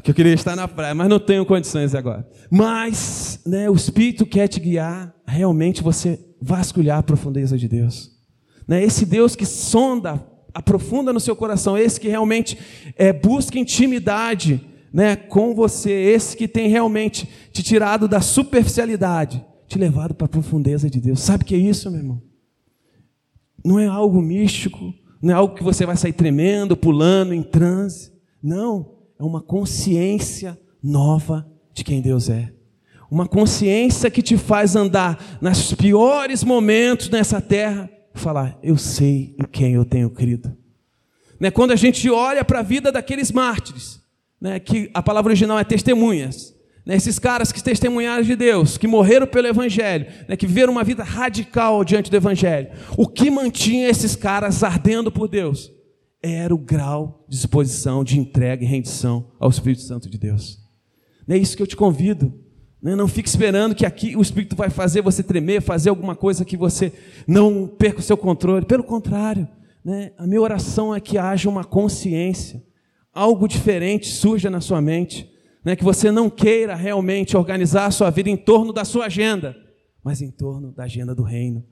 Porque 0.00 0.12
eu 0.12 0.14
queria 0.14 0.32
estar 0.32 0.56
na 0.56 0.66
praia, 0.66 0.94
mas 0.94 1.10
não 1.10 1.20
tenho 1.20 1.44
condições 1.44 1.94
agora. 1.94 2.26
Mas, 2.50 3.38
né, 3.44 3.68
o 3.68 3.74
Espírito 3.74 4.24
quer 4.24 4.48
te 4.48 4.58
guiar 4.58 5.14
realmente 5.26 5.82
você 5.82 6.18
vasculhar 6.40 6.98
a 6.98 7.02
profundeza 7.02 7.58
de 7.58 7.68
Deus. 7.68 8.10
Né? 8.66 8.82
Esse 8.82 9.04
Deus 9.04 9.36
que 9.36 9.44
sonda, 9.44 10.26
aprofunda 10.54 11.12
no 11.12 11.20
seu 11.20 11.36
coração, 11.36 11.76
esse 11.76 12.00
que 12.00 12.08
realmente 12.08 12.56
é, 12.96 13.12
busca 13.12 13.58
intimidade 13.58 14.66
né, 14.90 15.16
com 15.16 15.54
você, 15.54 15.92
esse 15.92 16.34
que 16.34 16.48
tem 16.48 16.70
realmente 16.70 17.28
te 17.52 17.62
tirado 17.62 18.08
da 18.08 18.22
superficialidade 18.22 19.44
te 19.68 19.78
levado 19.78 20.14
para 20.14 20.24
a 20.24 20.28
profundeza 20.28 20.90
de 20.90 20.98
Deus. 20.98 21.20
Sabe 21.20 21.44
o 21.44 21.46
que 21.46 21.54
é 21.54 21.58
isso, 21.58 21.88
meu 21.90 22.00
irmão? 22.00 22.22
Não 23.62 23.78
é 23.78 23.86
algo 23.86 24.20
místico, 24.22 24.94
não 25.20 25.30
é 25.30 25.36
algo 25.36 25.54
que 25.54 25.62
você 25.62 25.84
vai 25.84 25.96
sair 25.96 26.14
tremendo, 26.14 26.74
pulando 26.74 27.34
em 27.34 27.42
transe. 27.42 28.10
Não, 28.42 28.99
é 29.20 29.22
uma 29.22 29.42
consciência 29.42 30.58
nova 30.82 31.46
de 31.74 31.84
quem 31.84 32.00
Deus 32.00 32.30
é. 32.30 32.50
Uma 33.10 33.28
consciência 33.28 34.10
que 34.10 34.22
te 34.22 34.38
faz 34.38 34.74
andar 34.74 35.38
nos 35.42 35.74
piores 35.74 36.42
momentos 36.42 37.10
nessa 37.10 37.38
terra 37.38 37.90
e 38.14 38.18
falar: 38.18 38.58
Eu 38.62 38.78
sei 38.78 39.34
em 39.38 39.44
quem 39.44 39.74
eu 39.74 39.84
tenho 39.84 40.08
crido. 40.08 40.56
Né? 41.38 41.50
Quando 41.50 41.72
a 41.72 41.76
gente 41.76 42.08
olha 42.08 42.42
para 42.42 42.60
a 42.60 42.62
vida 42.62 42.90
daqueles 42.90 43.30
mártires, 43.30 44.00
né? 44.40 44.58
que 44.58 44.90
a 44.94 45.02
palavra 45.02 45.30
original 45.30 45.58
é 45.58 45.64
testemunhas, 45.64 46.56
né, 46.86 46.96
esses 46.96 47.18
caras 47.18 47.52
que 47.52 47.62
testemunharam 47.62 48.22
de 48.22 48.34
Deus, 48.34 48.78
que 48.78 48.88
morreram 48.88 49.26
pelo 49.26 49.46
Evangelho, 49.46 50.06
né, 50.26 50.34
que 50.34 50.46
viveram 50.46 50.72
uma 50.72 50.82
vida 50.82 51.04
radical 51.04 51.84
diante 51.84 52.10
do 52.10 52.16
Evangelho, 52.16 52.70
o 52.96 53.06
que 53.06 53.30
mantinha 53.30 53.86
esses 53.86 54.16
caras 54.16 54.64
ardendo 54.64 55.12
por 55.12 55.28
Deus 55.28 55.70
era 56.22 56.54
o 56.54 56.58
grau 56.58 57.24
de 57.28 57.36
disposição, 57.36 58.04
de 58.04 58.18
entrega 58.18 58.64
e 58.64 58.66
rendição 58.66 59.30
ao 59.38 59.50
Espírito 59.50 59.82
Santo 59.82 60.08
de 60.08 60.18
Deus. 60.18 60.58
É 61.28 61.36
isso 61.36 61.56
que 61.56 61.62
eu 61.62 61.66
te 61.66 61.76
convido. 61.76 62.32
Né? 62.82 62.96
Não 62.96 63.06
fique 63.06 63.28
esperando 63.28 63.74
que 63.74 63.86
aqui 63.86 64.16
o 64.16 64.22
Espírito 64.22 64.56
vai 64.56 64.70
fazer 64.70 65.02
você 65.02 65.22
tremer, 65.22 65.62
fazer 65.62 65.90
alguma 65.90 66.16
coisa 66.16 66.44
que 66.44 66.56
você 66.56 66.92
não 67.26 67.66
perca 67.66 68.00
o 68.00 68.02
seu 68.02 68.16
controle. 68.16 68.66
Pelo 68.66 68.82
contrário, 68.82 69.48
né? 69.84 70.12
a 70.18 70.26
minha 70.26 70.40
oração 70.40 70.94
é 70.94 71.00
que 71.00 71.16
haja 71.16 71.48
uma 71.48 71.64
consciência, 71.64 72.62
algo 73.14 73.46
diferente 73.48 74.08
surja 74.08 74.50
na 74.50 74.60
sua 74.60 74.80
mente 74.80 75.30
né, 75.64 75.76
que 75.76 75.84
você 75.84 76.10
não 76.10 76.30
queira 76.30 76.74
realmente 76.74 77.36
organizar 77.36 77.86
a 77.86 77.90
sua 77.90 78.10
vida 78.10 78.30
em 78.30 78.36
torno 78.36 78.72
da 78.72 78.84
sua 78.84 79.06
agenda, 79.06 79.56
mas 80.02 80.22
em 80.22 80.30
torno 80.30 80.72
da 80.72 80.84
agenda 80.84 81.14
do 81.14 81.22
reino. 81.22 81.64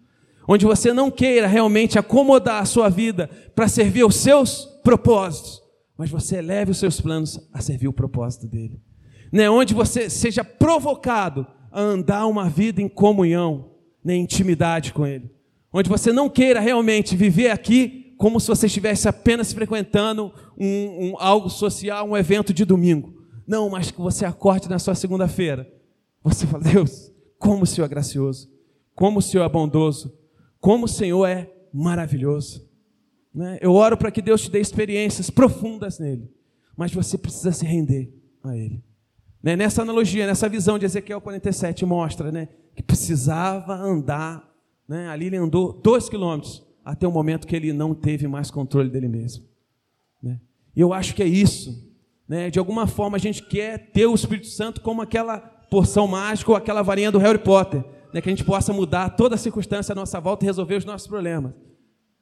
Onde 0.49 0.65
você 0.65 0.93
não 0.93 1.11
queira 1.11 1.47
realmente 1.47 1.99
acomodar 1.99 2.63
a 2.63 2.65
sua 2.65 2.89
vida 2.89 3.29
para 3.55 3.69
servir 3.69 4.05
os 4.05 4.17
seus 4.17 4.65
propósitos, 4.83 5.61
mas 5.97 6.11
você 6.11 6.37
eleve 6.37 6.71
os 6.71 6.79
seus 6.79 7.01
planos 7.01 7.39
a 7.53 7.61
servir 7.61 7.87
o 7.87 7.93
propósito 7.93 8.47
dele. 8.47 8.81
Né, 9.31 9.51
onde 9.51 9.75
você 9.75 10.09
seja 10.09 10.43
provocado 10.43 11.47
a 11.71 11.81
andar 11.83 12.27
uma 12.27 12.49
vida 12.49 12.81
em 12.81 12.89
comunhão, 12.89 13.73
né, 14.03 14.15
em 14.15 14.23
intimidade 14.23 14.95
com 14.95 15.07
ele. 15.07 15.31
Onde 15.71 15.91
você 15.91 16.13
não 16.13 16.31
queira 16.31 16.61
realmente 16.61 17.15
viver 17.15 17.51
aqui 17.51 18.15
como 18.17 18.41
se 18.41 18.49
você 18.49 18.67
estivesse 18.67 19.07
apenas 19.07 19.53
frequentando 19.53 20.33
um, 20.59 21.11
um, 21.11 21.15
algo 21.19 21.51
social, 21.51 22.09
um 22.09 22.17
evento 22.17 22.55
de 22.55 22.65
domingo 22.65 23.19
não, 23.49 23.71
mas 23.71 23.91
que 23.91 23.99
você 23.99 24.27
acorde 24.27 24.69
na 24.69 24.79
sua 24.79 24.95
segunda-feira. 24.95 25.67
Você 26.23 26.47
fala, 26.47 26.63
Deus, 26.63 27.11
como 27.39 27.63
o 27.63 27.67
Senhor 27.67 27.87
é 27.87 27.89
gracioso, 27.89 28.47
como 28.95 29.21
o 29.21 29.23
Senhor 29.23 29.43
é 29.43 29.49
bondoso, 29.49 30.13
como 30.61 30.87
o 30.87 30.89
Senhor 30.89 31.27
é 31.27 31.51
maravilhoso. 31.73 32.69
Né? 33.35 33.59
Eu 33.61 33.73
oro 33.73 33.97
para 33.97 34.11
que 34.11 34.23
Deus 34.23 34.43
te 34.43 34.51
dê 34.51 34.61
experiências 34.61 35.31
profundas 35.31 35.99
nele, 35.99 36.31
mas 36.77 36.93
você 36.93 37.17
precisa 37.17 37.53
se 37.53 37.65
render 37.65 38.13
a 38.43 38.57
Ele. 38.57 38.83
Né? 39.43 39.57
Nessa 39.57 39.83
analogia, 39.83 40.27
nessa 40.27 40.49
visão 40.49 40.79
de 40.79 40.85
Ezequiel 40.85 41.21
47, 41.21 41.85
mostra 41.87 42.33
né, 42.33 42.49
que 42.75 42.83
precisava 42.83 43.75
andar 43.75 44.49
Né? 44.89 45.09
Ali 45.09 45.27
ele 45.27 45.37
andou 45.37 45.73
dois 45.73 46.09
quilômetros 46.09 46.67
até 46.85 47.07
o 47.07 47.13
momento 47.13 47.47
que 47.47 47.55
ele 47.55 47.73
não 47.73 47.95
teve 47.95 48.27
mais 48.27 48.51
controle 48.51 48.89
dele 48.89 49.09
mesmo. 49.09 49.45
Né? 50.23 50.41
E 50.75 50.81
eu 50.81 50.95
acho 50.95 51.15
que 51.15 51.23
é 51.23 51.27
isso. 51.27 51.87
Né? 52.27 52.49
De 52.49 52.59
alguma 52.59 52.87
forma 52.87 53.17
a 53.17 53.21
gente 53.21 53.43
quer 53.43 53.91
ter 53.93 54.07
o 54.07 54.15
Espírito 54.15 54.47
Santo 54.47 54.81
como 54.81 55.03
aquela 55.03 55.39
porção 55.39 56.07
mágica 56.07 56.51
ou 56.51 56.57
aquela 56.57 56.83
varinha 56.83 57.13
do 57.13 57.19
Harry 57.19 57.39
Potter, 57.39 57.85
né? 58.13 58.21
que 58.21 58.29
a 58.29 58.33
gente 58.33 58.45
possa 58.45 58.73
mudar 58.73 59.11
toda 59.11 59.35
a 59.35 59.39
circunstância 59.39 59.93
à 59.93 59.97
nossa 59.97 60.21
volta 60.21 60.45
e 60.45 60.47
resolver 60.47 60.77
os 60.77 60.85
nossos 60.85 61.07
problemas. 61.07 61.53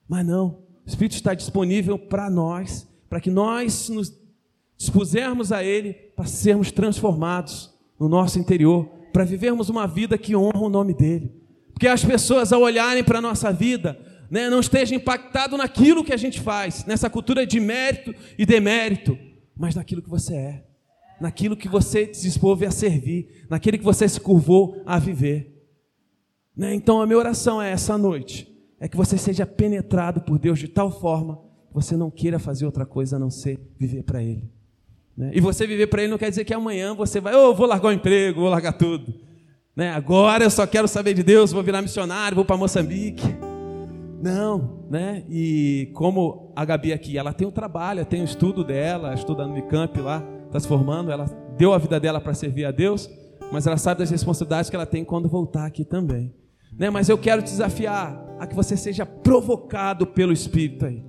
Mas 0.08 0.26
não, 0.26 0.58
o 0.84 0.88
Espírito 0.88 1.14
está 1.14 1.34
disponível 1.34 1.98
para 1.98 2.30
nós, 2.30 2.88
para 3.08 3.20
que 3.20 3.30
nós 3.30 3.88
nos 3.88 4.12
dispusermos 4.76 5.52
a 5.52 5.64
Ele 5.64 5.92
para 5.92 6.26
sermos 6.26 6.70
transformados 6.70 7.74
no 7.98 8.08
nosso 8.08 8.38
interior, 8.38 8.86
para 9.12 9.24
vivermos 9.24 9.68
uma 9.68 9.86
vida 9.86 10.18
que 10.18 10.36
honra 10.36 10.60
o 10.60 10.68
nome 10.68 10.94
dEle. 10.94 11.32
Porque 11.72 11.88
as 11.88 12.04
pessoas, 12.04 12.52
ao 12.52 12.62
olharem 12.62 13.02
para 13.02 13.18
a 13.18 13.22
nossa 13.22 13.52
vida, 13.52 13.98
né, 14.30 14.48
não 14.48 14.60
estejam 14.60 14.96
impactados 14.96 15.58
naquilo 15.58 16.04
que 16.04 16.12
a 16.12 16.16
gente 16.16 16.40
faz, 16.40 16.84
nessa 16.84 17.08
cultura 17.08 17.46
de 17.46 17.60
mérito 17.60 18.14
e 18.38 18.44
demérito, 18.44 19.18
mas 19.56 19.74
naquilo 19.74 20.02
que 20.02 20.08
você 20.08 20.34
é, 20.34 20.64
naquilo 21.20 21.56
que 21.56 21.68
você 21.68 22.12
se 22.12 22.22
dispôs 22.22 22.62
a 22.62 22.70
servir, 22.70 23.46
naquele 23.48 23.78
que 23.78 23.84
você 23.84 24.08
se 24.08 24.20
curvou 24.20 24.82
a 24.84 24.98
viver. 24.98 25.55
Né? 26.56 26.74
Então 26.74 27.02
a 27.02 27.06
minha 27.06 27.18
oração 27.18 27.60
é 27.60 27.70
essa 27.70 27.98
noite, 27.98 28.50
é 28.80 28.88
que 28.88 28.96
você 28.96 29.18
seja 29.18 29.44
penetrado 29.44 30.20
por 30.20 30.38
Deus 30.38 30.58
de 30.58 30.68
tal 30.68 30.90
forma 30.90 31.36
que 31.68 31.74
você 31.74 31.96
não 31.96 32.10
queira 32.10 32.38
fazer 32.38 32.64
outra 32.64 32.86
coisa 32.86 33.16
a 33.16 33.18
não 33.18 33.30
ser 33.30 33.60
viver 33.78 34.02
para 34.02 34.22
Ele. 34.22 34.50
Né? 35.16 35.32
E 35.34 35.40
você 35.40 35.66
viver 35.66 35.86
para 35.88 36.02
Ele 36.02 36.10
não 36.10 36.18
quer 36.18 36.30
dizer 36.30 36.44
que 36.44 36.54
amanhã 36.54 36.94
você 36.94 37.20
vai, 37.20 37.34
oh, 37.34 37.54
vou 37.54 37.66
largar 37.66 37.88
o 37.88 37.92
emprego, 37.92 38.40
vou 38.40 38.50
largar 38.50 38.72
tudo. 38.72 39.14
Né? 39.74 39.90
Agora 39.90 40.44
eu 40.44 40.50
só 40.50 40.66
quero 40.66 40.88
saber 40.88 41.12
de 41.12 41.22
Deus, 41.22 41.52
vou 41.52 41.62
virar 41.62 41.82
missionário, 41.82 42.34
vou 42.34 42.44
para 42.44 42.56
Moçambique. 42.56 43.22
Não, 44.22 44.80
né? 44.90 45.24
E 45.28 45.90
como 45.92 46.50
a 46.56 46.64
Gabi 46.64 46.92
aqui, 46.92 47.18
ela 47.18 47.34
tem 47.34 47.46
o 47.46 47.52
trabalho, 47.52 48.04
tem 48.04 48.22
o 48.22 48.24
estudo 48.24 48.64
dela, 48.64 49.12
estuda 49.12 49.44
no 49.44 49.52
Unicamp 49.52 50.00
lá, 50.00 50.26
está 50.46 50.58
se 50.58 50.66
formando, 50.66 51.10
ela 51.10 51.26
deu 51.58 51.74
a 51.74 51.78
vida 51.78 52.00
dela 52.00 52.18
para 52.18 52.32
servir 52.32 52.64
a 52.64 52.70
Deus, 52.70 53.10
mas 53.52 53.66
ela 53.66 53.76
sabe 53.76 54.00
das 54.00 54.10
responsabilidades 54.10 54.70
que 54.70 54.76
ela 54.76 54.86
tem 54.86 55.04
quando 55.04 55.28
voltar 55.28 55.66
aqui 55.66 55.84
também. 55.84 56.32
Né? 56.78 56.90
Mas 56.90 57.08
eu 57.08 57.18
quero 57.18 57.42
te 57.42 57.50
desafiar 57.50 58.24
a 58.38 58.46
que 58.46 58.54
você 58.54 58.76
seja 58.76 59.06
provocado 59.06 60.06
pelo 60.06 60.32
Espírito 60.32 60.86
aí. 60.86 61.02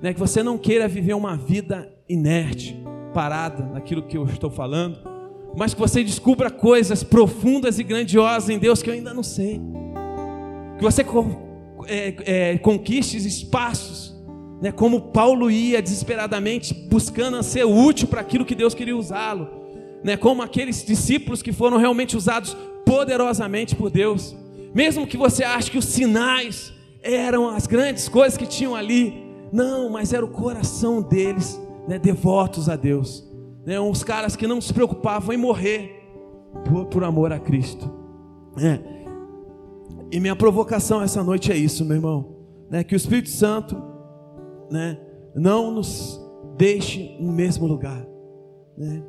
Né? 0.00 0.14
Que 0.14 0.20
você 0.20 0.42
não 0.42 0.56
queira 0.56 0.88
viver 0.88 1.14
uma 1.14 1.36
vida 1.36 1.92
inerte, 2.08 2.80
parada 3.12 3.64
naquilo 3.64 4.02
que 4.02 4.16
eu 4.16 4.24
estou 4.24 4.50
falando, 4.50 4.98
mas 5.56 5.74
que 5.74 5.80
você 5.80 6.02
descubra 6.02 6.50
coisas 6.50 7.02
profundas 7.02 7.78
e 7.78 7.82
grandiosas 7.82 8.48
em 8.48 8.58
Deus 8.58 8.82
que 8.82 8.90
eu 8.90 8.94
ainda 8.94 9.12
não 9.12 9.22
sei. 9.22 9.60
Que 10.78 10.84
você 10.84 11.04
é, 11.86 12.52
é, 12.52 12.58
conquiste 12.58 13.16
espaços, 13.16 14.16
né, 14.62 14.70
como 14.70 15.00
Paulo 15.00 15.50
ia 15.50 15.82
desesperadamente 15.82 16.72
buscando 16.74 17.42
ser 17.42 17.64
útil 17.64 18.06
para 18.08 18.20
aquilo 18.20 18.44
que 18.44 18.54
Deus 18.54 18.74
queria 18.74 18.96
usá-lo, 18.96 19.48
né, 20.04 20.16
como 20.16 20.42
aqueles 20.42 20.84
discípulos 20.84 21.42
que 21.42 21.52
foram 21.52 21.78
realmente 21.78 22.16
usados 22.16 22.56
poderosamente 22.84 23.74
por 23.74 23.90
Deus. 23.90 24.36
Mesmo 24.74 25.06
que 25.06 25.16
você 25.16 25.44
ache 25.44 25.70
que 25.70 25.78
os 25.78 25.84
sinais 25.84 26.72
eram 27.02 27.48
as 27.48 27.66
grandes 27.66 28.08
coisas 28.08 28.36
que 28.36 28.46
tinham 28.46 28.74
ali, 28.74 29.14
não, 29.52 29.90
mas 29.90 30.12
era 30.12 30.24
o 30.24 30.30
coração 30.30 31.02
deles, 31.02 31.60
né, 31.88 31.98
devotos 31.98 32.68
a 32.68 32.76
Deus, 32.76 33.28
né, 33.66 33.80
uns 33.80 34.04
caras 34.04 34.36
que 34.36 34.46
não 34.46 34.60
se 34.60 34.72
preocupavam 34.72 35.34
em 35.34 35.38
morrer 35.38 36.00
por, 36.68 36.86
por 36.86 37.04
amor 37.04 37.32
a 37.32 37.38
Cristo. 37.38 37.90
É. 38.58 38.78
E 40.12 40.18
minha 40.18 40.34
provocação 40.34 41.02
essa 41.02 41.22
noite 41.22 41.52
é 41.52 41.56
isso, 41.56 41.84
meu 41.84 41.96
irmão, 41.96 42.36
né? 42.68 42.82
Que 42.82 42.94
o 42.94 42.96
Espírito 42.96 43.28
Santo, 43.28 43.80
né, 44.70 44.98
não 45.34 45.70
nos 45.70 46.20
deixe 46.56 47.16
no 47.20 47.32
mesmo 47.32 47.66
lugar, 47.66 48.04
né? 48.76 49.02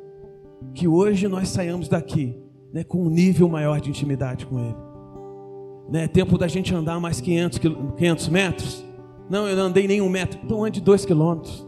Que 0.74 0.86
hoje 0.86 1.26
nós 1.26 1.48
saiamos 1.48 1.88
daqui, 1.88 2.40
né, 2.72 2.84
com 2.84 3.02
um 3.02 3.10
nível 3.10 3.48
maior 3.48 3.80
de 3.80 3.90
intimidade 3.90 4.46
com 4.46 4.60
Ele. 4.60 4.91
Né, 5.88 6.08
tempo 6.08 6.38
da 6.38 6.48
gente 6.48 6.74
andar 6.74 6.98
mais 7.00 7.20
500, 7.20 7.58
500 7.96 8.28
metros. 8.28 8.84
Não, 9.28 9.48
eu 9.48 9.56
não 9.56 9.64
andei 9.64 9.86
nem 9.86 10.00
um 10.00 10.08
metro, 10.08 10.40
então 10.42 10.64
ande 10.64 10.80
dois 10.80 11.04
quilômetros. 11.04 11.66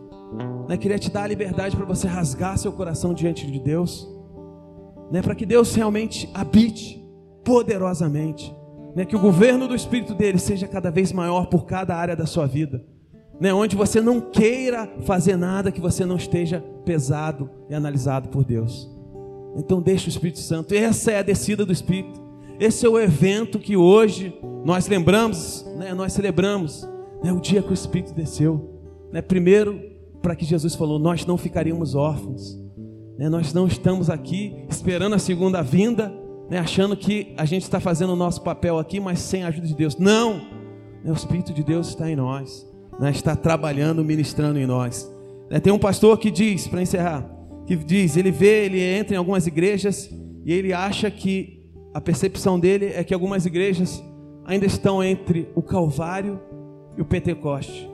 Né, 0.69 0.77
queria 0.77 0.99
te 0.99 1.11
dar 1.11 1.25
a 1.25 1.27
liberdade 1.27 1.77
para 1.77 1.85
você 1.85 2.07
rasgar 2.07 2.57
seu 2.57 2.73
coração 2.73 3.13
diante 3.13 3.51
de 3.51 3.59
Deus, 3.59 4.09
né, 5.11 5.21
para 5.21 5.35
que 5.35 5.45
Deus 5.45 5.75
realmente 5.75 6.29
habite 6.33 7.05
poderosamente 7.45 8.55
que 9.09 9.17
o 9.17 9.21
governo 9.21 9.67
do 9.67 9.75
Espírito 9.75 10.15
dele 10.15 10.39
seja 10.39 10.69
cada 10.69 10.89
vez 10.89 11.13
maior 11.13 11.47
por 11.47 11.67
cada 11.67 11.97
área 11.97 12.15
da 12.15 12.27
sua 12.27 12.47
vida, 12.47 12.85
onde 13.55 13.75
você 13.75 14.01
não 14.01 14.21
queira 14.21 14.89
fazer 15.01 15.37
nada 15.37 15.73
que 15.73 15.81
você 15.81 16.07
não 16.07 16.15
esteja 16.15 16.65
pesado 16.85 17.51
e 17.69 17.75
analisado 17.75 18.29
por 18.29 18.45
Deus. 18.45 18.89
Então 19.57 19.83
deixe 19.83 20.07
o 20.07 20.11
Espírito 20.11 20.39
Santo. 20.39 20.73
Essa 20.75 21.11
é 21.11 21.19
a 21.19 21.23
descida 21.23 21.67
do 21.67 21.73
Espírito. 21.73 22.23
Esse 22.59 22.87
é 22.87 22.89
o 22.89 22.99
evento 22.99 23.59
que 23.59 23.77
hoje 23.77 24.35
nós 24.65 24.87
lembramos, 24.87 25.65
né, 25.77 25.93
nós 25.95 26.13
celebramos, 26.13 26.89
né, 27.23 27.33
o 27.33 27.41
dia 27.41 27.63
que 27.63 27.71
o 27.71 27.75
Espírito 27.75 28.15
desceu. 28.15 28.81
Né, 29.13 29.21
primeiro, 29.21 29.81
para 30.23 30.35
que 30.35 30.45
Jesus 30.45 30.75
falou, 30.75 30.99
nós 30.99 31.27
não 31.27 31.37
ficaríamos 31.37 31.95
órfãos. 31.95 32.59
Né, 33.19 33.29
nós 33.29 33.53
não 33.53 33.67
estamos 33.67 34.09
aqui 34.11 34.65
esperando 34.69 35.15
a 35.15 35.19
segunda 35.19 35.63
vinda 35.63 36.13
né, 36.49 36.59
achando 36.59 36.97
que 36.97 37.33
a 37.37 37.45
gente 37.45 37.63
está 37.63 37.81
fazendo 37.81 38.13
o 38.13 38.17
nosso 38.17 38.43
papel 38.43 38.79
aqui, 38.79 39.01
mas 39.01 39.19
sem 39.19 39.45
a 39.45 39.49
ajuda 39.49 39.67
de 39.67 39.75
Deus. 39.75 39.97
Não! 39.97 40.35
Né, 41.03 41.11
o 41.11 41.13
Espírito 41.13 41.53
de 41.53 41.63
Deus 41.63 41.89
está 41.89 42.11
em 42.11 42.17
nós, 42.17 42.67
né, 42.99 43.11
está 43.11 43.35
trabalhando, 43.35 44.05
ministrando 44.05 44.59
em 44.59 44.67
nós. 44.67 45.11
Né, 45.51 45.61
tem 45.61 45.73
um 45.73 45.79
pastor 45.79 46.19
que 46.19 46.31
diz, 46.31 46.67
para 46.67 46.83
encerrar, 46.83 47.29
que 47.67 47.77
diz, 47.77 48.17
ele 48.17 48.31
vê, 48.31 48.67
ele 48.67 48.81
entra 48.81 49.15
em 49.15 49.19
algumas 49.19 49.47
igrejas 49.47 50.11
e 50.45 50.53
ele 50.53 50.73
acha 50.73 51.11
que 51.11 51.64
a 51.95 52.01
percepção 52.01 52.59
dele 52.59 52.87
é 52.87 53.05
que 53.05 53.15
algumas 53.15 53.47
igrejas 53.47 54.03
ainda 54.45 54.67
estão 54.67 55.03
entre 55.03 55.49
o 55.55 55.63
Calvário 55.63 56.41
e 56.99 57.01
o 57.01 57.05
Pentecoste. 57.05 57.89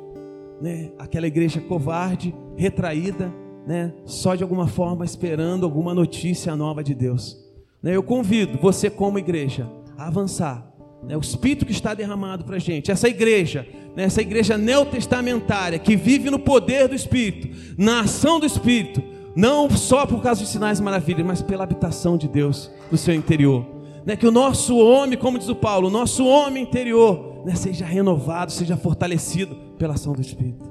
Né? 0.59 0.91
Aquela 0.99 1.27
igreja 1.27 1.61
covarde, 1.61 2.35
retraída, 2.57 3.31
né? 3.67 3.93
só 4.07 4.35
de 4.35 4.43
alguma 4.43 4.67
forma 4.67 5.05
esperando 5.05 5.65
alguma 5.65 5.93
notícia 5.93 6.57
nova 6.57 6.83
de 6.83 6.95
Deus. 6.95 7.39
Né, 7.83 7.95
eu 7.95 8.03
convido 8.03 8.59
você, 8.59 8.89
como 8.89 9.19
igreja, 9.19 9.71
a 9.97 10.07
avançar. 10.07 10.67
Né, 11.03 11.17
o 11.17 11.21
Espírito 11.21 11.65
que 11.65 11.73
está 11.73 11.95
derramado 11.95 12.45
para 12.45 12.57
a 12.57 12.59
gente, 12.59 12.91
essa 12.91 13.09
igreja, 13.09 13.67
né, 13.97 14.05
essa 14.05 14.21
igreja 14.21 14.59
neotestamentária, 14.59 15.79
que 15.79 15.97
vive 15.97 16.31
no 16.31 16.39
poder 16.39 16.89
do 16.89 16.95
Espírito, 16.95 17.75
na 17.79 18.01
ação 18.01 18.39
do 18.39 18.47
Espírito, 18.47 19.03
não 19.35 19.71
só 19.71 20.05
por 20.07 20.23
causa 20.23 20.41
dos 20.41 20.51
sinais 20.51 20.79
e 20.79 20.83
maravilhas, 20.83 21.27
mas 21.27 21.43
pela 21.43 21.65
habitação 21.65 22.19
de 22.19 22.29
Deus 22.29 22.71
no 22.91 22.99
seu 22.99 23.15
interior. 23.15 23.80
Que 24.19 24.27
o 24.27 24.31
nosso 24.31 24.77
homem, 24.77 25.19
como 25.19 25.39
diz 25.39 25.49
o 25.49 25.55
Paulo, 25.55 25.89
o 25.89 25.91
nosso 25.91 26.27
homem 26.27 26.63
interior, 26.63 27.43
seja 27.55 27.85
renovado, 27.85 28.53
seja 28.53 28.77
fortalecido 28.77 29.57
pela 29.79 29.95
ação 29.95 30.13
do 30.13 30.21
Espírito. 30.21 30.71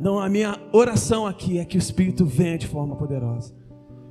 Não, 0.00 0.18
a 0.18 0.28
minha 0.28 0.58
oração 0.72 1.26
aqui 1.26 1.58
é 1.58 1.64
que 1.64 1.76
o 1.76 1.78
Espírito 1.78 2.24
venha 2.24 2.58
de 2.58 2.66
forma 2.66 2.96
poderosa. 2.96 3.54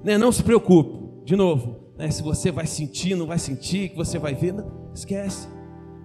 Não 0.04 0.32
se 0.32 0.44
preocupe, 0.44 1.26
de 1.26 1.36
novo, 1.36 1.82
né, 1.98 2.10
se 2.10 2.24
você 2.24 2.52
vai 2.52 2.66
sentir, 2.66 3.16
não 3.16 3.26
vai 3.26 3.38
sentir, 3.38 3.90
que 3.90 3.96
você 3.96 4.18
vai 4.18 4.34
ver, 4.34 4.54
não, 4.54 4.90
esquece. 4.94 5.48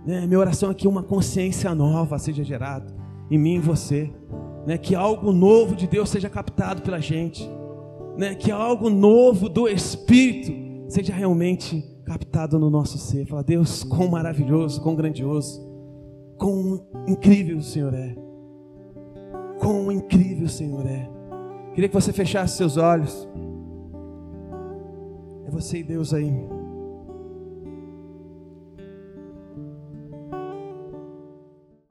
Né, 0.04 0.26
minha 0.26 0.38
oração 0.38 0.70
aqui 0.70 0.86
é 0.86 0.90
uma 0.90 1.02
consciência 1.02 1.74
nova 1.74 2.18
seja 2.18 2.44
gerada 2.44 2.94
em 3.30 3.38
mim 3.38 3.54
e 3.54 3.60
você. 3.60 4.12
Né, 4.66 4.76
que 4.76 4.94
algo 4.94 5.32
novo 5.32 5.74
de 5.74 5.86
Deus 5.86 6.10
seja 6.10 6.28
captado 6.28 6.82
pela 6.82 7.00
gente. 7.00 7.48
Né, 8.16 8.34
que 8.34 8.50
algo 8.50 8.90
novo 8.90 9.48
do 9.48 9.68
Espírito 9.68 10.52
seja 10.88 11.14
realmente 11.14 11.95
captado 12.06 12.58
no 12.58 12.70
nosso 12.70 12.96
ser. 12.96 13.26
Fala, 13.26 13.42
Deus, 13.42 13.82
quão 13.82 14.08
maravilhoso, 14.08 14.80
quão 14.80 14.94
grandioso, 14.94 15.60
quão 16.38 16.86
incrível 17.06 17.58
o 17.58 17.62
Senhor 17.62 17.92
é. 17.92 18.16
Quão 19.58 19.90
incrível 19.90 20.46
o 20.46 20.48
Senhor 20.48 20.86
é. 20.86 21.10
Queria 21.74 21.88
que 21.88 21.94
você 21.94 22.12
fechasse 22.12 22.56
seus 22.56 22.76
olhos. 22.76 23.28
É 25.44 25.50
você 25.50 25.78
e 25.78 25.82
Deus 25.82 26.14
aí. 26.14 26.32